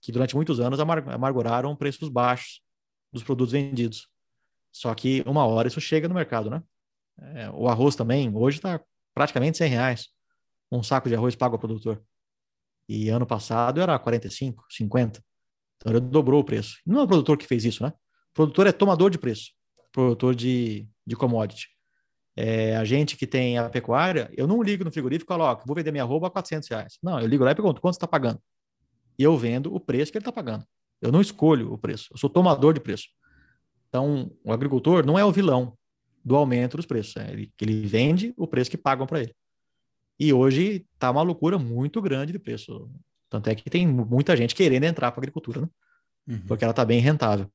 [0.00, 2.60] que durante muitos anos amarguraram preços baixos
[3.12, 4.08] dos produtos vendidos.
[4.70, 6.62] Só que uma hora isso chega no mercado, né?
[7.34, 8.80] É, o arroz também, hoje está
[9.12, 10.08] praticamente 100 reais.
[10.70, 12.00] Um saco de arroz pago ao produtor.
[12.88, 15.20] E ano passado era 45, 50.
[15.76, 16.78] Então ele dobrou o preço.
[16.86, 17.92] Não é o produtor que fez isso, né?
[18.32, 19.50] produtor é tomador de preço,
[19.90, 21.66] produtor de, de commodity.
[22.36, 25.74] É, a gente que tem a pecuária, eu não ligo no frigorífico e coloco, vou
[25.74, 26.98] vender minha roupa a 400 reais.
[27.02, 28.40] Não, eu ligo lá e pergunto, quanto você está pagando?
[29.18, 30.64] E eu vendo o preço que ele está pagando.
[31.02, 33.08] Eu não escolho o preço, eu sou tomador de preço.
[33.88, 35.76] Então, o agricultor não é o vilão
[36.24, 37.16] do aumento dos preços.
[37.16, 39.34] É ele, ele vende o preço que pagam para ele.
[40.18, 42.90] E hoje está uma loucura muito grande de preço.
[43.28, 45.68] Tanto é que tem muita gente querendo entrar para a agricultura, né?
[46.28, 46.46] Uhum.
[46.46, 47.50] Porque ela está bem rentável.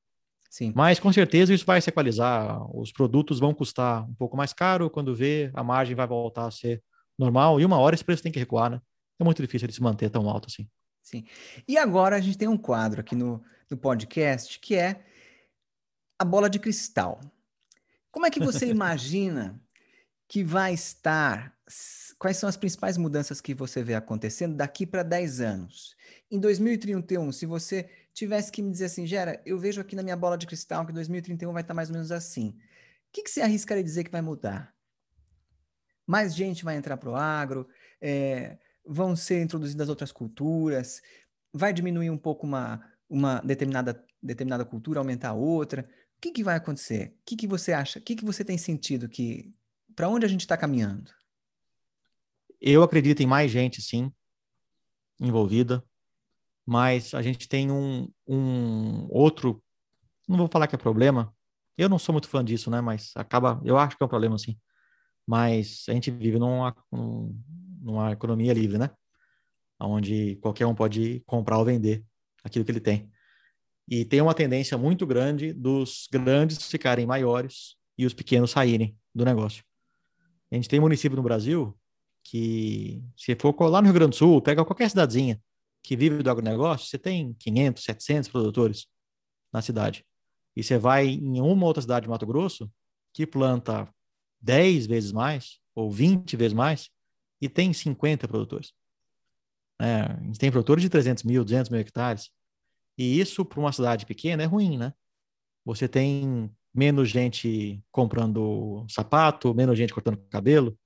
[0.56, 0.72] Sim.
[0.74, 2.64] Mas com certeza isso vai se equalizar.
[2.74, 6.50] Os produtos vão custar um pouco mais caro, quando vê, a margem vai voltar a
[6.50, 6.82] ser
[7.18, 8.80] normal, e uma hora esse preço tem que recuar, né?
[9.20, 10.66] É muito difícil ele se manter tão alto assim.
[11.02, 11.26] Sim.
[11.68, 15.04] E agora a gente tem um quadro aqui no, no podcast que é
[16.18, 17.20] a bola de cristal.
[18.10, 19.60] Como é que você imagina
[20.26, 21.54] que vai estar
[22.18, 25.94] quais são as principais mudanças que você vê acontecendo daqui para 10 anos?
[26.30, 30.16] Em 2031, se você tivesse que me dizer assim, Gera, eu vejo aqui na minha
[30.16, 32.48] bola de cristal que 2031 vai estar mais ou menos assim.
[32.48, 34.74] O que, que você arriscaria dizer que vai mudar?
[36.06, 37.68] Mais gente vai entrar para o agro,
[38.00, 41.02] é, vão ser introduzidas outras culturas,
[41.52, 45.86] vai diminuir um pouco uma, uma determinada, determinada cultura, aumentar outra.
[46.16, 47.14] O que, que vai acontecer?
[47.20, 47.98] O que, que você acha?
[47.98, 49.54] O que, que você tem sentido que.
[49.94, 51.10] Para onde a gente está caminhando?
[52.60, 54.10] Eu acredito em mais gente, sim,
[55.20, 55.84] envolvida,
[56.66, 59.62] mas a gente tem um, um outro.
[60.28, 61.32] Não vou falar que é problema.
[61.78, 62.80] Eu não sou muito fã disso, né?
[62.80, 63.60] Mas acaba.
[63.64, 64.58] Eu acho que é um problema, sim.
[65.24, 66.74] Mas a gente vive numa,
[67.80, 68.90] numa economia livre, né?
[69.78, 72.04] Onde qualquer um pode comprar ou vender
[72.42, 73.10] aquilo que ele tem.
[73.88, 79.24] E tem uma tendência muito grande dos grandes ficarem maiores e os pequenos saírem do
[79.24, 79.64] negócio.
[80.50, 81.76] A gente tem município no Brasil
[82.24, 85.40] que, se for lá no Rio Grande do Sul, pega qualquer cidadezinha
[85.86, 88.88] que vive do agronegócio, você tem 500, 700 produtores
[89.52, 90.04] na cidade.
[90.56, 92.68] E você vai em uma outra cidade de Mato Grosso
[93.12, 93.88] que planta
[94.40, 96.90] 10 vezes mais ou 20 vezes mais
[97.40, 98.72] e tem 50 produtores.
[99.80, 102.30] É, a gente tem produtores de 300 mil, 200 mil hectares.
[102.98, 104.92] E isso, para uma cidade pequena, é ruim, né?
[105.64, 110.76] Você tem menos gente comprando sapato, menos gente cortando cabelo,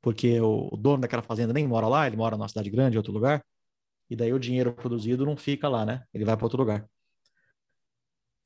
[0.00, 3.12] porque o dono daquela fazenda nem mora lá, ele mora numa cidade grande, em outro
[3.12, 3.44] lugar.
[4.10, 6.02] E daí o dinheiro produzido não fica lá, né?
[6.12, 6.84] Ele vai para outro lugar.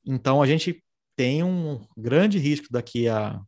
[0.05, 0.83] Então a gente
[1.15, 3.41] tem um grande risco daqui a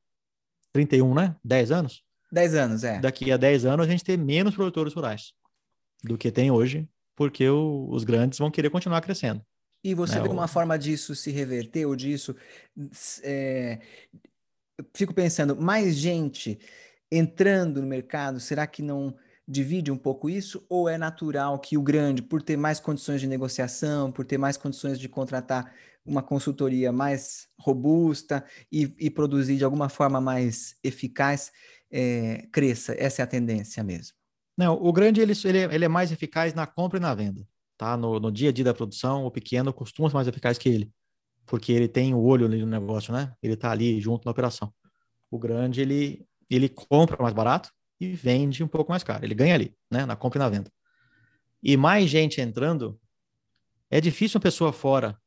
[0.73, 1.35] 31, né?
[1.43, 2.03] 10 anos?
[2.31, 2.99] 10 anos, é.
[2.99, 5.33] Daqui a 10 anos a gente ter menos produtores rurais
[6.03, 9.41] do que tem hoje, porque o, os grandes vão querer continuar crescendo.
[9.83, 10.23] E você né?
[10.23, 12.35] vê uma forma disso se reverter ou disso.
[13.23, 13.79] É...
[14.93, 16.59] Fico pensando, mais gente
[17.11, 19.15] entrando no mercado, será que não
[19.47, 20.65] divide um pouco isso?
[20.67, 24.57] Ou é natural que o grande, por ter mais condições de negociação, por ter mais
[24.57, 25.73] condições de contratar
[26.05, 31.51] uma consultoria mais robusta e, e produzir de alguma forma mais eficaz,
[31.91, 32.95] é, cresça?
[32.97, 34.15] Essa é a tendência mesmo.
[34.57, 37.47] Não, o grande ele, ele, ele é mais eficaz na compra e na venda.
[37.77, 37.95] Tá?
[37.95, 40.91] No, no dia a dia da produção, o pequeno costuma ser mais eficaz que ele,
[41.45, 43.33] porque ele tem o olho no negócio, né?
[43.41, 44.73] Ele está ali junto na operação.
[45.29, 49.25] O grande, ele, ele compra mais barato e vende um pouco mais caro.
[49.25, 50.05] Ele ganha ali, né?
[50.05, 50.71] Na compra e na venda.
[51.61, 52.99] E mais gente entrando,
[53.89, 55.19] é difícil uma pessoa fora.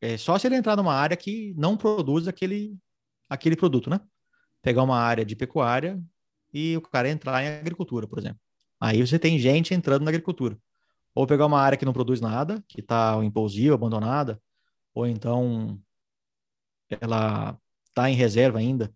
[0.00, 2.76] É só se ele entrar numa área que não produz aquele,
[3.28, 4.00] aquele produto, né?
[4.62, 6.00] Pegar uma área de pecuária
[6.52, 8.40] e o cara entrar em agricultura, por exemplo.
[8.80, 10.56] Aí você tem gente entrando na agricultura.
[11.14, 14.40] Ou pegar uma área que não produz nada, que está impulsiva, abandonada,
[14.94, 15.80] ou então
[16.88, 18.94] ela está em reserva ainda.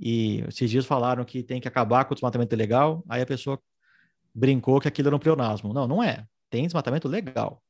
[0.00, 3.60] E esses dias falaram que tem que acabar com o desmatamento ilegal, aí a pessoa
[4.34, 5.72] brincou que aquilo era um pleonasmo.
[5.72, 6.24] Não, não é.
[6.50, 7.62] Tem desmatamento legal.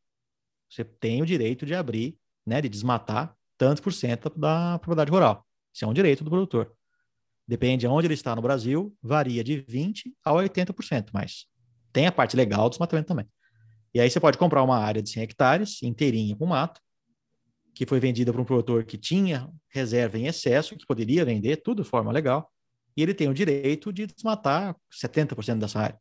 [0.69, 5.47] Você tem o direito de abrir, né, de desmatar tantos por cento da propriedade rural.
[5.75, 6.73] Isso é um direito do produtor.
[7.47, 11.47] Depende de onde ele está no Brasil, varia de 20% a 80%, mas
[11.93, 13.27] tem a parte legal do desmatamento também.
[13.95, 16.81] E aí você pode comprar uma área de 100 hectares, inteirinha com mato,
[17.79, 21.85] que foi vendida para um produtor que tinha reserva em excesso, que poderia vender tudo
[21.85, 22.51] de forma legal,
[22.97, 26.01] e ele tem o direito de desmatar 70% dessa área.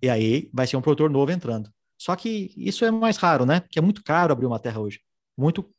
[0.00, 1.70] E aí vai ser um produtor novo entrando.
[1.98, 3.60] Só que isso é mais raro, né?
[3.60, 5.00] Porque é muito caro abrir uma terra hoje.
[5.36, 5.70] Muito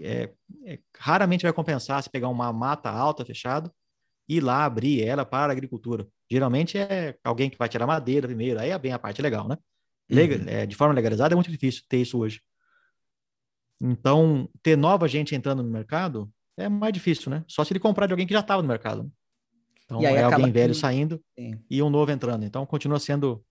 [0.00, 0.28] é,
[0.64, 3.72] é, raramente vai compensar se pegar uma mata alta fechada
[4.28, 6.04] ir lá abrir ela para a agricultura.
[6.28, 9.56] Geralmente é alguém que vai tirar madeira primeiro, aí é bem a parte legal, né?
[10.10, 10.48] Legal, uhum.
[10.48, 12.42] é, de forma legalizada é muito difícil ter isso hoje.
[13.80, 17.44] Então, ter nova gente entrando no mercado é mais difícil, né?
[17.48, 19.10] Só se ele comprar de alguém que já estava no mercado.
[19.84, 20.78] Então, é alguém velho que...
[20.78, 21.58] saindo Sim.
[21.68, 22.44] e um novo entrando.
[22.44, 23.42] Então, continua sendo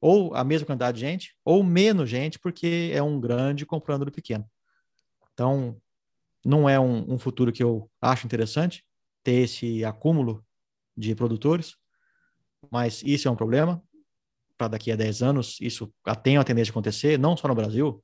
[0.00, 4.10] ou a mesma quantidade de gente, ou menos gente, porque é um grande comprando do
[4.10, 4.48] pequeno.
[5.32, 5.76] Então,
[6.44, 8.84] não é um, um futuro que eu acho interessante,
[9.22, 10.44] ter esse acúmulo
[10.96, 11.76] de produtores,
[12.70, 13.82] mas isso é um problema.
[14.56, 18.02] Para daqui a 10 anos, isso tem a tendência de acontecer, não só no Brasil,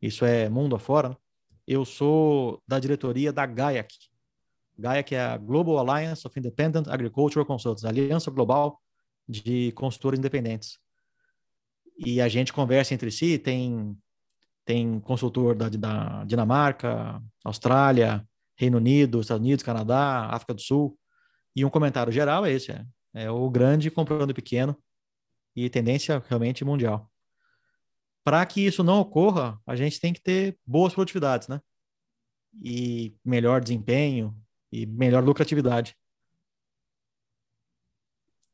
[0.00, 1.16] isso é mundo afora.
[1.66, 3.92] Eu sou da diretoria da GAIAC.
[4.78, 8.80] GAIAC é a Global Alliance of Independent Agricultural Consultants, Aliança Global
[9.28, 10.78] de Consultores Independentes.
[11.98, 13.96] E a gente conversa entre si, tem,
[14.64, 20.98] tem consultor da, da Dinamarca, Austrália, Reino Unido, Estados Unidos, Canadá, África do Sul.
[21.54, 22.84] E um comentário geral é esse: é,
[23.14, 24.76] é o grande comprando o pequeno
[25.54, 27.10] e tendência realmente mundial.
[28.26, 31.60] Para que isso não ocorra, a gente tem que ter boas produtividades, né?
[32.52, 34.36] E melhor desempenho
[34.72, 35.96] e melhor lucratividade.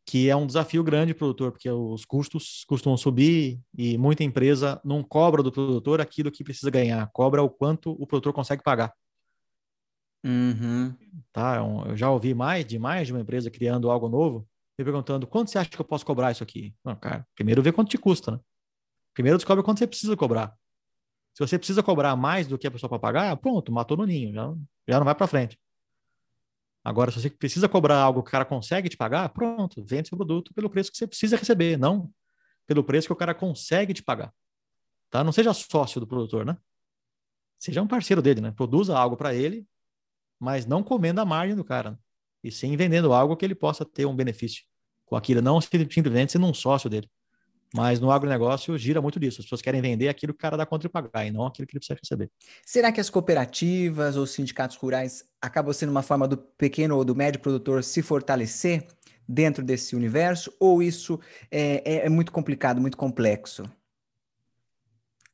[0.04, 4.24] que é um desafio grande para o produtor, porque os custos costumam subir e muita
[4.24, 8.62] empresa não cobra do produtor aquilo que precisa ganhar, cobra o quanto o produtor consegue
[8.64, 8.92] pagar.
[10.22, 10.94] Uhum.
[11.32, 11.56] Tá?
[11.56, 14.46] É eu já ouvi mais de mais de uma empresa criando algo novo,
[14.76, 16.74] me perguntando quanto você acha que eu posso cobrar isso aqui?
[16.84, 18.40] Não, cara, primeiro vê quanto te custa, né?
[19.14, 20.56] Primeiro descobre quanto você precisa cobrar.
[21.34, 24.32] Se você precisa cobrar mais do que a pessoa para pagar, pronto, matou no ninho,
[24.32, 24.54] já,
[24.88, 25.58] já não vai para frente.
[26.84, 30.18] Agora, se você precisa cobrar algo que o cara consegue te pagar, pronto, vende seu
[30.18, 32.12] produto pelo preço que você precisa receber, não
[32.66, 34.32] pelo preço que o cara consegue te pagar.
[35.10, 35.22] Tá?
[35.22, 36.56] Não seja sócio do produtor, né?
[37.58, 38.50] Seja um parceiro dele, né?
[38.50, 39.66] Produza algo para ele,
[40.38, 41.92] mas não comendo a margem do cara.
[41.92, 41.98] Né?
[42.42, 44.64] E sim vendendo algo que ele possa ter um benefício
[45.04, 47.08] com aquilo, não simplesmente sendo um sócio dele.
[47.74, 49.40] Mas no agronegócio gira muito disso.
[49.40, 51.66] As pessoas querem vender aquilo que o cara dá conta de pagar e não aquilo
[51.66, 52.30] que ele precisa receber.
[52.64, 57.16] Será que as cooperativas ou sindicatos rurais acabam sendo uma forma do pequeno ou do
[57.16, 58.86] médio produtor se fortalecer
[59.26, 60.52] dentro desse universo?
[60.60, 61.18] Ou isso
[61.50, 63.64] é, é, é muito complicado, muito complexo?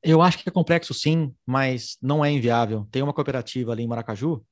[0.00, 2.86] Eu acho que é complexo sim, mas não é inviável.
[2.90, 4.44] Tem uma cooperativa ali em Maracaju,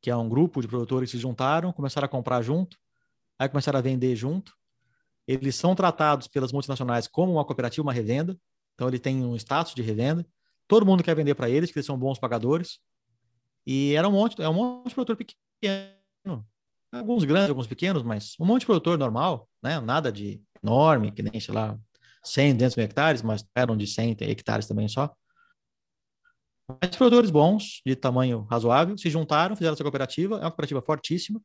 [0.00, 2.76] que é um grupo de produtores que se juntaram, começaram a comprar junto,
[3.36, 4.52] aí começaram a vender junto,
[5.26, 8.36] eles são tratados pelas multinacionais como uma cooperativa, uma revenda,
[8.74, 10.26] então ele tem um status de revenda.
[10.66, 12.78] Todo mundo quer vender para eles, que eles são bons pagadores.
[13.66, 16.46] E era um monte, é um monte de produtor pequeno,
[16.90, 19.80] alguns grandes, alguns pequenos, mas um monte de produtor normal, né?
[19.80, 21.78] Nada de enorme, que nem, sei lá,
[22.24, 25.14] 100, 200 mil hectares, mas eram de 100 hectares também só.
[26.80, 31.40] Mas produtores bons, de tamanho razoável, se juntaram, fizeram essa cooperativa, é uma cooperativa fortíssima,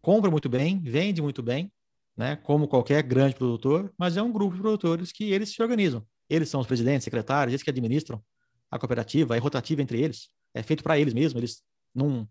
[0.00, 1.72] compra muito bem, vende muito bem,
[2.18, 6.04] né, como qualquer grande produtor, mas é um grupo de produtores que eles se organizam.
[6.28, 8.20] Eles são os presidentes, secretários, eles que administram
[8.68, 11.62] a cooperativa, é rotativa entre eles, é feito para eles mesmos, eles
[11.94, 12.28] não,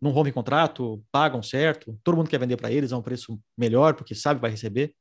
[0.00, 3.92] não rompem contrato, pagam certo, todo mundo quer vender para eles a um preço melhor,
[3.94, 4.94] porque sabe que vai receber.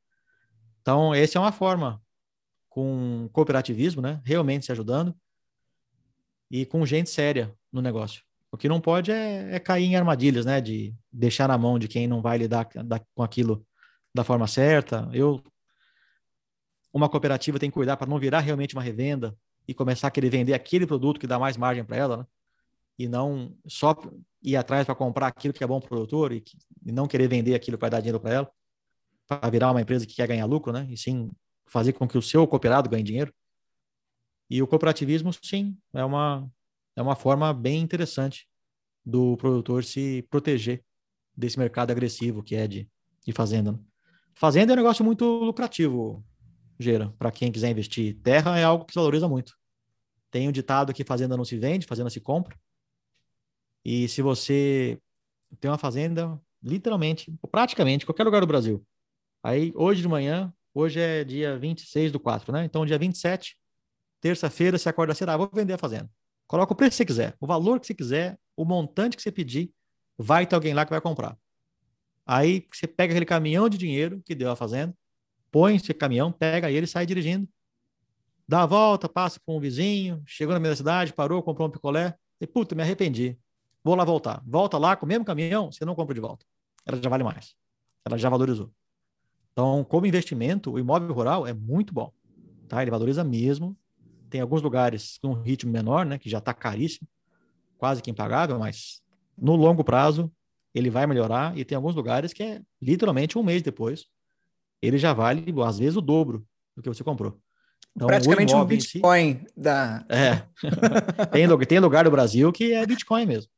[0.82, 2.01] Então, essa é uma forma,
[2.70, 5.16] com cooperativismo, né, realmente se ajudando,
[6.51, 8.22] e com gente séria no negócio.
[8.51, 11.88] O que não pode é, é cair em armadilhas, né, de deixar na mão de
[11.88, 12.68] quem não vai lidar
[13.16, 13.66] com aquilo
[14.14, 15.09] da forma certa.
[15.14, 15.41] Eu
[16.93, 19.36] uma cooperativa tem que cuidar para não virar realmente uma revenda
[19.68, 22.26] e começar a querer vender aquele produto que dá mais margem para ela, né?
[22.99, 23.95] E não só
[24.43, 26.55] ir atrás para comprar aquilo que é bom para o produtor e, que,
[26.86, 28.51] e, não querer vender aquilo para dar dinheiro para ela,
[29.28, 30.86] para virar uma empresa que quer ganhar lucro, né?
[30.88, 31.32] E sim
[31.66, 33.34] fazer com que o seu cooperado ganhe dinheiro.
[34.47, 36.47] E o cooperativismo, sim, é uma,
[36.95, 38.47] é uma forma bem interessante
[39.03, 40.84] do produtor se proteger
[41.36, 42.88] desse mercado agressivo que é de,
[43.26, 43.72] de fazenda.
[43.72, 43.80] Né?
[44.36, 46.24] Fazenda é um negócio muito lucrativo,
[46.80, 48.20] Gera, para quem quiser investir.
[48.22, 49.56] Terra é algo que valoriza muito.
[50.32, 52.58] Tem um ditado que fazenda não se vende, fazenda se compra.
[53.86, 55.00] E se você
[55.60, 58.86] tem uma fazenda, literalmente, praticamente, qualquer lugar do Brasil.
[59.44, 62.66] Aí, hoje de manhã, hoje é dia 26 do 4, né?
[62.66, 63.58] Então, dia 27,
[64.22, 66.10] terça-feira, você acorda cedo, ah, vou vender a fazenda.
[66.48, 69.32] Coloca o preço que você quiser, o valor que você quiser, o montante que você
[69.32, 69.72] pedir,
[70.18, 71.38] vai ter alguém lá que vai comprar.
[72.26, 74.96] Aí você pega aquele caminhão de dinheiro que deu a fazenda,
[75.52, 77.48] põe esse caminhão, pega ele e sai dirigindo.
[78.48, 82.16] Dá a volta, passa por um vizinho, chegou na minha cidade, parou, comprou um picolé.
[82.40, 83.38] E, puta, me arrependi.
[83.84, 84.42] Vou lá voltar.
[84.46, 86.46] Volta lá com o mesmo caminhão, você não compra de volta.
[86.86, 87.56] Ela já vale mais.
[88.06, 88.72] Ela já valorizou.
[89.52, 92.12] Então, como investimento, o imóvel rural é muito bom.
[92.68, 92.82] Tá?
[92.82, 93.78] Ele valoriza mesmo.
[94.30, 97.08] Tem alguns lugares com um ritmo menor, né, que já está caríssimo,
[97.78, 99.02] quase que impagável, mas
[99.38, 100.32] no longo prazo
[100.74, 104.06] ele vai melhorar e tem alguns lugares que é literalmente um mês depois,
[104.82, 106.46] ele já vale, às vezes, o dobro
[106.76, 107.40] do que você comprou.
[107.96, 110.04] Então, Praticamente um Bitcoin si, da.
[110.10, 110.44] É.
[111.32, 113.52] tem, tem lugar do Brasil que é Bitcoin mesmo.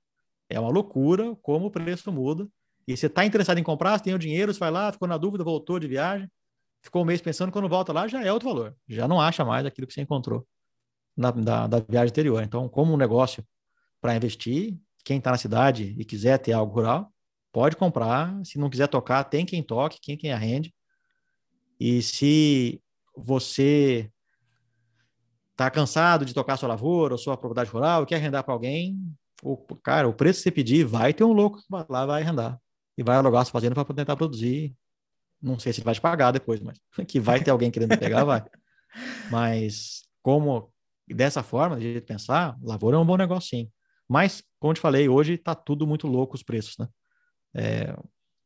[0.49, 2.47] É uma loucura como o preço muda.
[2.87, 5.17] E você está interessado em comprar, você tem o dinheiro, você vai lá, ficou na
[5.17, 6.29] dúvida, voltou de viagem,
[6.83, 8.75] ficou um mês pensando, quando volta lá já é outro valor.
[8.87, 10.45] Já não acha mais aquilo que você encontrou
[11.17, 12.43] na, da, da viagem anterior.
[12.43, 13.43] Então, como um negócio
[13.99, 17.13] para investir, quem está na cidade e quiser ter algo rural,
[17.53, 18.43] pode comprar.
[18.43, 20.73] Se não quiser tocar, tem quem toque, quem quem arrende.
[21.79, 22.81] E se
[23.15, 24.11] você
[25.51, 28.97] está cansado de tocar sua lavoura ou sua propriedade rural e quer arrendar para alguém,
[29.43, 32.23] o, cara, o preço que você pedir, vai ter um louco que vai lá vai
[32.23, 32.59] arrendar
[32.97, 34.75] e vai alugar sua fazenda para tentar produzir.
[35.39, 38.43] Não sei se vai te pagar depois, mas que vai ter alguém querendo pegar, vai.
[39.29, 40.71] Mas como
[41.05, 43.69] dessa forma, de pensar, lavoura é um bom negócio sim.
[44.07, 46.87] Mas, como te falei, hoje está tudo muito louco os preços, né?
[47.53, 47.95] É,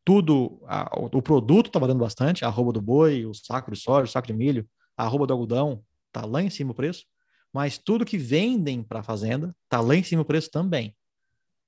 [0.05, 4.05] tudo, a, o produto está valendo bastante, a arroba do boi, o saco de soja,
[4.05, 7.05] o saco de milho, a arroba do algodão, está lá em cima o preço,
[7.53, 10.95] mas tudo que vendem para a fazenda está lá em cima o preço também.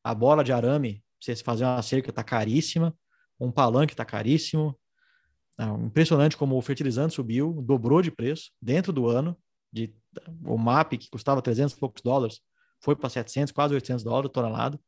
[0.03, 2.95] A bola de arame, se você fazer uma cerca, está caríssima,
[3.39, 4.75] um palanque está caríssimo,
[5.57, 9.37] Não, impressionante como o fertilizante subiu, dobrou de preço dentro do ano.
[9.71, 9.93] De,
[10.43, 12.41] o MAP, que custava 300 e poucos dólares,
[12.82, 14.79] foi para 700, quase 800 dólares tonelada.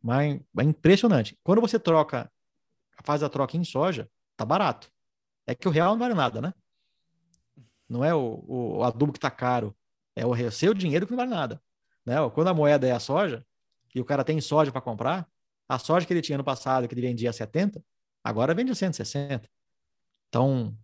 [0.00, 1.38] Mas é impressionante.
[1.42, 2.30] Quando você troca,
[3.04, 4.90] faz a troca em soja, tá barato.
[5.46, 6.54] É que o real não vale nada, né?
[7.88, 9.76] Não é o, o adubo que tá caro,
[10.16, 11.60] é o seu dinheiro que não vale nada.
[12.06, 12.16] Né?
[12.30, 13.44] Quando a moeda é a soja,
[13.94, 15.28] e o cara tem soja para comprar,
[15.68, 17.84] a soja que ele tinha no passado, que ele vendia a 70,
[18.22, 19.48] agora vende a 160.
[20.28, 20.76] Então,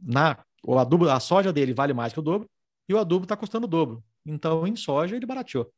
[0.00, 2.48] na, o adubo, a soja dele vale mais que o dobro,
[2.88, 4.04] e o adubo está custando o dobro.
[4.24, 5.72] Então, em soja, ele barateou.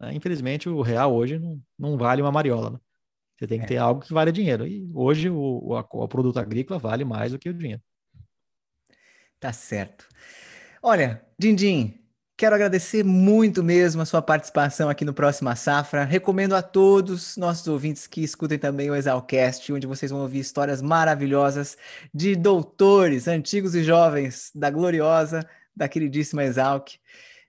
[0.00, 2.70] É, infelizmente, o real hoje não, não vale uma mariola.
[2.70, 2.78] Né?
[3.38, 3.68] Você tem que é.
[3.68, 4.66] ter algo que vale dinheiro.
[4.66, 7.82] E hoje o, o, o, produto agrícola vale mais do que o dinheiro.
[9.38, 10.06] Tá certo.
[10.82, 11.98] Olha, Dindim,
[12.36, 16.04] quero agradecer muito mesmo a sua participação aqui no Próxima Safra.
[16.04, 20.80] Recomendo a todos nossos ouvintes que escutem também o Exalcast, onde vocês vão ouvir histórias
[20.80, 21.76] maravilhosas
[22.12, 26.98] de doutores, antigos e jovens, da gloriosa, da queridíssima Exalc.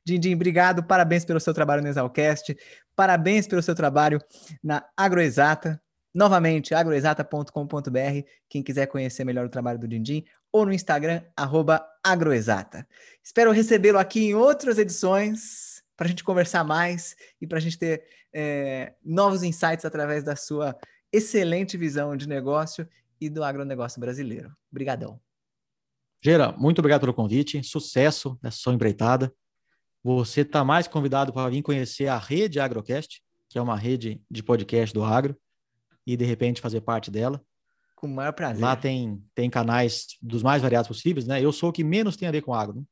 [0.08, 2.58] Dindim, obrigado, parabéns pelo seu trabalho no Exalcast,
[2.95, 4.22] parabéns pelo seu trabalho
[4.64, 5.82] na Agroexata.
[6.14, 11.22] Novamente, agroexata.com.br, quem quiser conhecer melhor o trabalho do Dindim, ou no Instagram,
[12.01, 12.88] agroexata.
[13.22, 17.78] Espero recebê-lo aqui em outras edições, para a gente conversar mais e para a gente
[17.78, 18.03] ter
[18.34, 20.76] é, novos insights através da sua
[21.12, 22.88] excelente visão de negócio
[23.20, 24.51] e do agronegócio brasileiro.
[24.72, 25.20] Obrigadão.
[26.24, 29.32] Gera, muito obrigado pelo convite, sucesso nessa sua empreitada.
[30.08, 34.41] Você está mais convidado para vir conhecer a rede Agrocast, que é uma rede de
[34.41, 35.38] podcast do agro,
[36.05, 37.43] e de repente fazer parte dela.
[37.93, 38.64] Com o maior prazer.
[38.64, 41.43] Lá tem, tem canais dos mais variados possíveis, né?
[41.43, 42.84] Eu sou o que menos tem a ver com agro, né?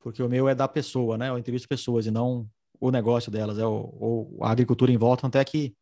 [0.00, 1.28] porque o meu é da pessoa, né?
[1.28, 2.48] Eu entrevisto pessoas e não
[2.80, 5.76] o negócio delas, é o, a agricultura em volta, até que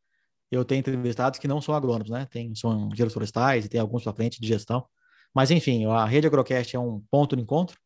[0.50, 2.26] eu tenho entrevistados que não são agrônomos, né?
[2.28, 4.84] Tem, são engenheiros florestais e tem alguns para frente de gestão.
[5.32, 7.78] Mas, enfim, a Rede Agrocast é um ponto de encontro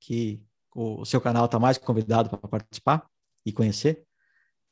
[0.00, 0.42] que
[0.78, 3.04] o seu canal está mais convidado para participar
[3.44, 4.04] e conhecer.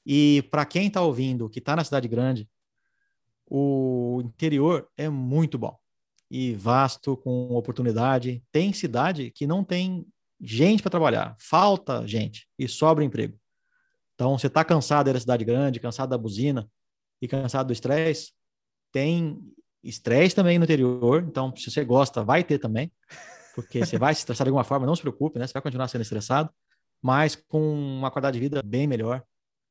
[0.04, 2.48] E para quem está ouvindo, que está na cidade grande,
[3.44, 5.76] o interior é muito bom
[6.30, 8.42] e vasto, com oportunidade.
[8.52, 10.06] Tem cidade que não tem
[10.40, 13.36] gente para trabalhar, falta gente e sobra emprego.
[14.14, 16.70] Então, você está cansado da cidade grande, cansado da buzina
[17.20, 18.32] e cansado do estresse,
[18.92, 19.40] tem
[19.82, 21.24] estresse também no interior.
[21.28, 22.92] Então, se você gosta, vai ter também
[23.56, 25.46] porque você vai se estressar de alguma forma, não se preocupe, né?
[25.46, 26.50] Você vai continuar sendo estressado,
[27.02, 29.24] mas com uma qualidade de vida bem melhor.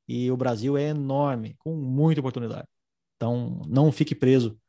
[0.07, 2.67] E o Brasil é enorme, com muita oportunidade.
[3.15, 4.59] Então, não fique preso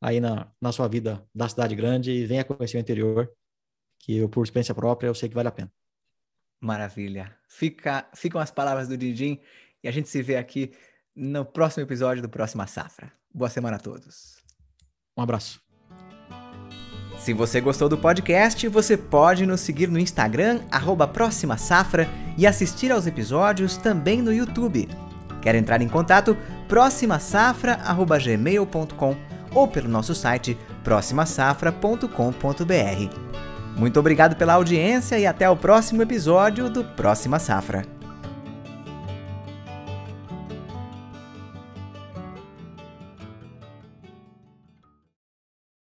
[0.00, 3.30] aí na, na sua vida da cidade grande e venha conhecer o interior,
[3.98, 5.70] que eu, por experiência própria, eu sei que vale a pena.
[6.58, 7.36] Maravilha.
[7.46, 9.38] Fica, ficam as palavras do Didim
[9.84, 10.72] e a gente se vê aqui
[11.14, 13.12] no próximo episódio do Próxima Safra.
[13.32, 14.42] Boa semana a todos.
[15.16, 15.71] Um abraço.
[17.22, 22.48] Se você gostou do podcast, você pode nos seguir no Instagram, arroba Próxima Safra, e
[22.48, 24.88] assistir aos episódios também no YouTube.
[25.40, 26.36] Quer entrar em contato?
[26.66, 29.16] proximasafra.gmail.com
[29.54, 33.16] ou pelo nosso site proximasafra.com.br.
[33.76, 38.01] Muito obrigado pela audiência e até o próximo episódio do Próxima Safra.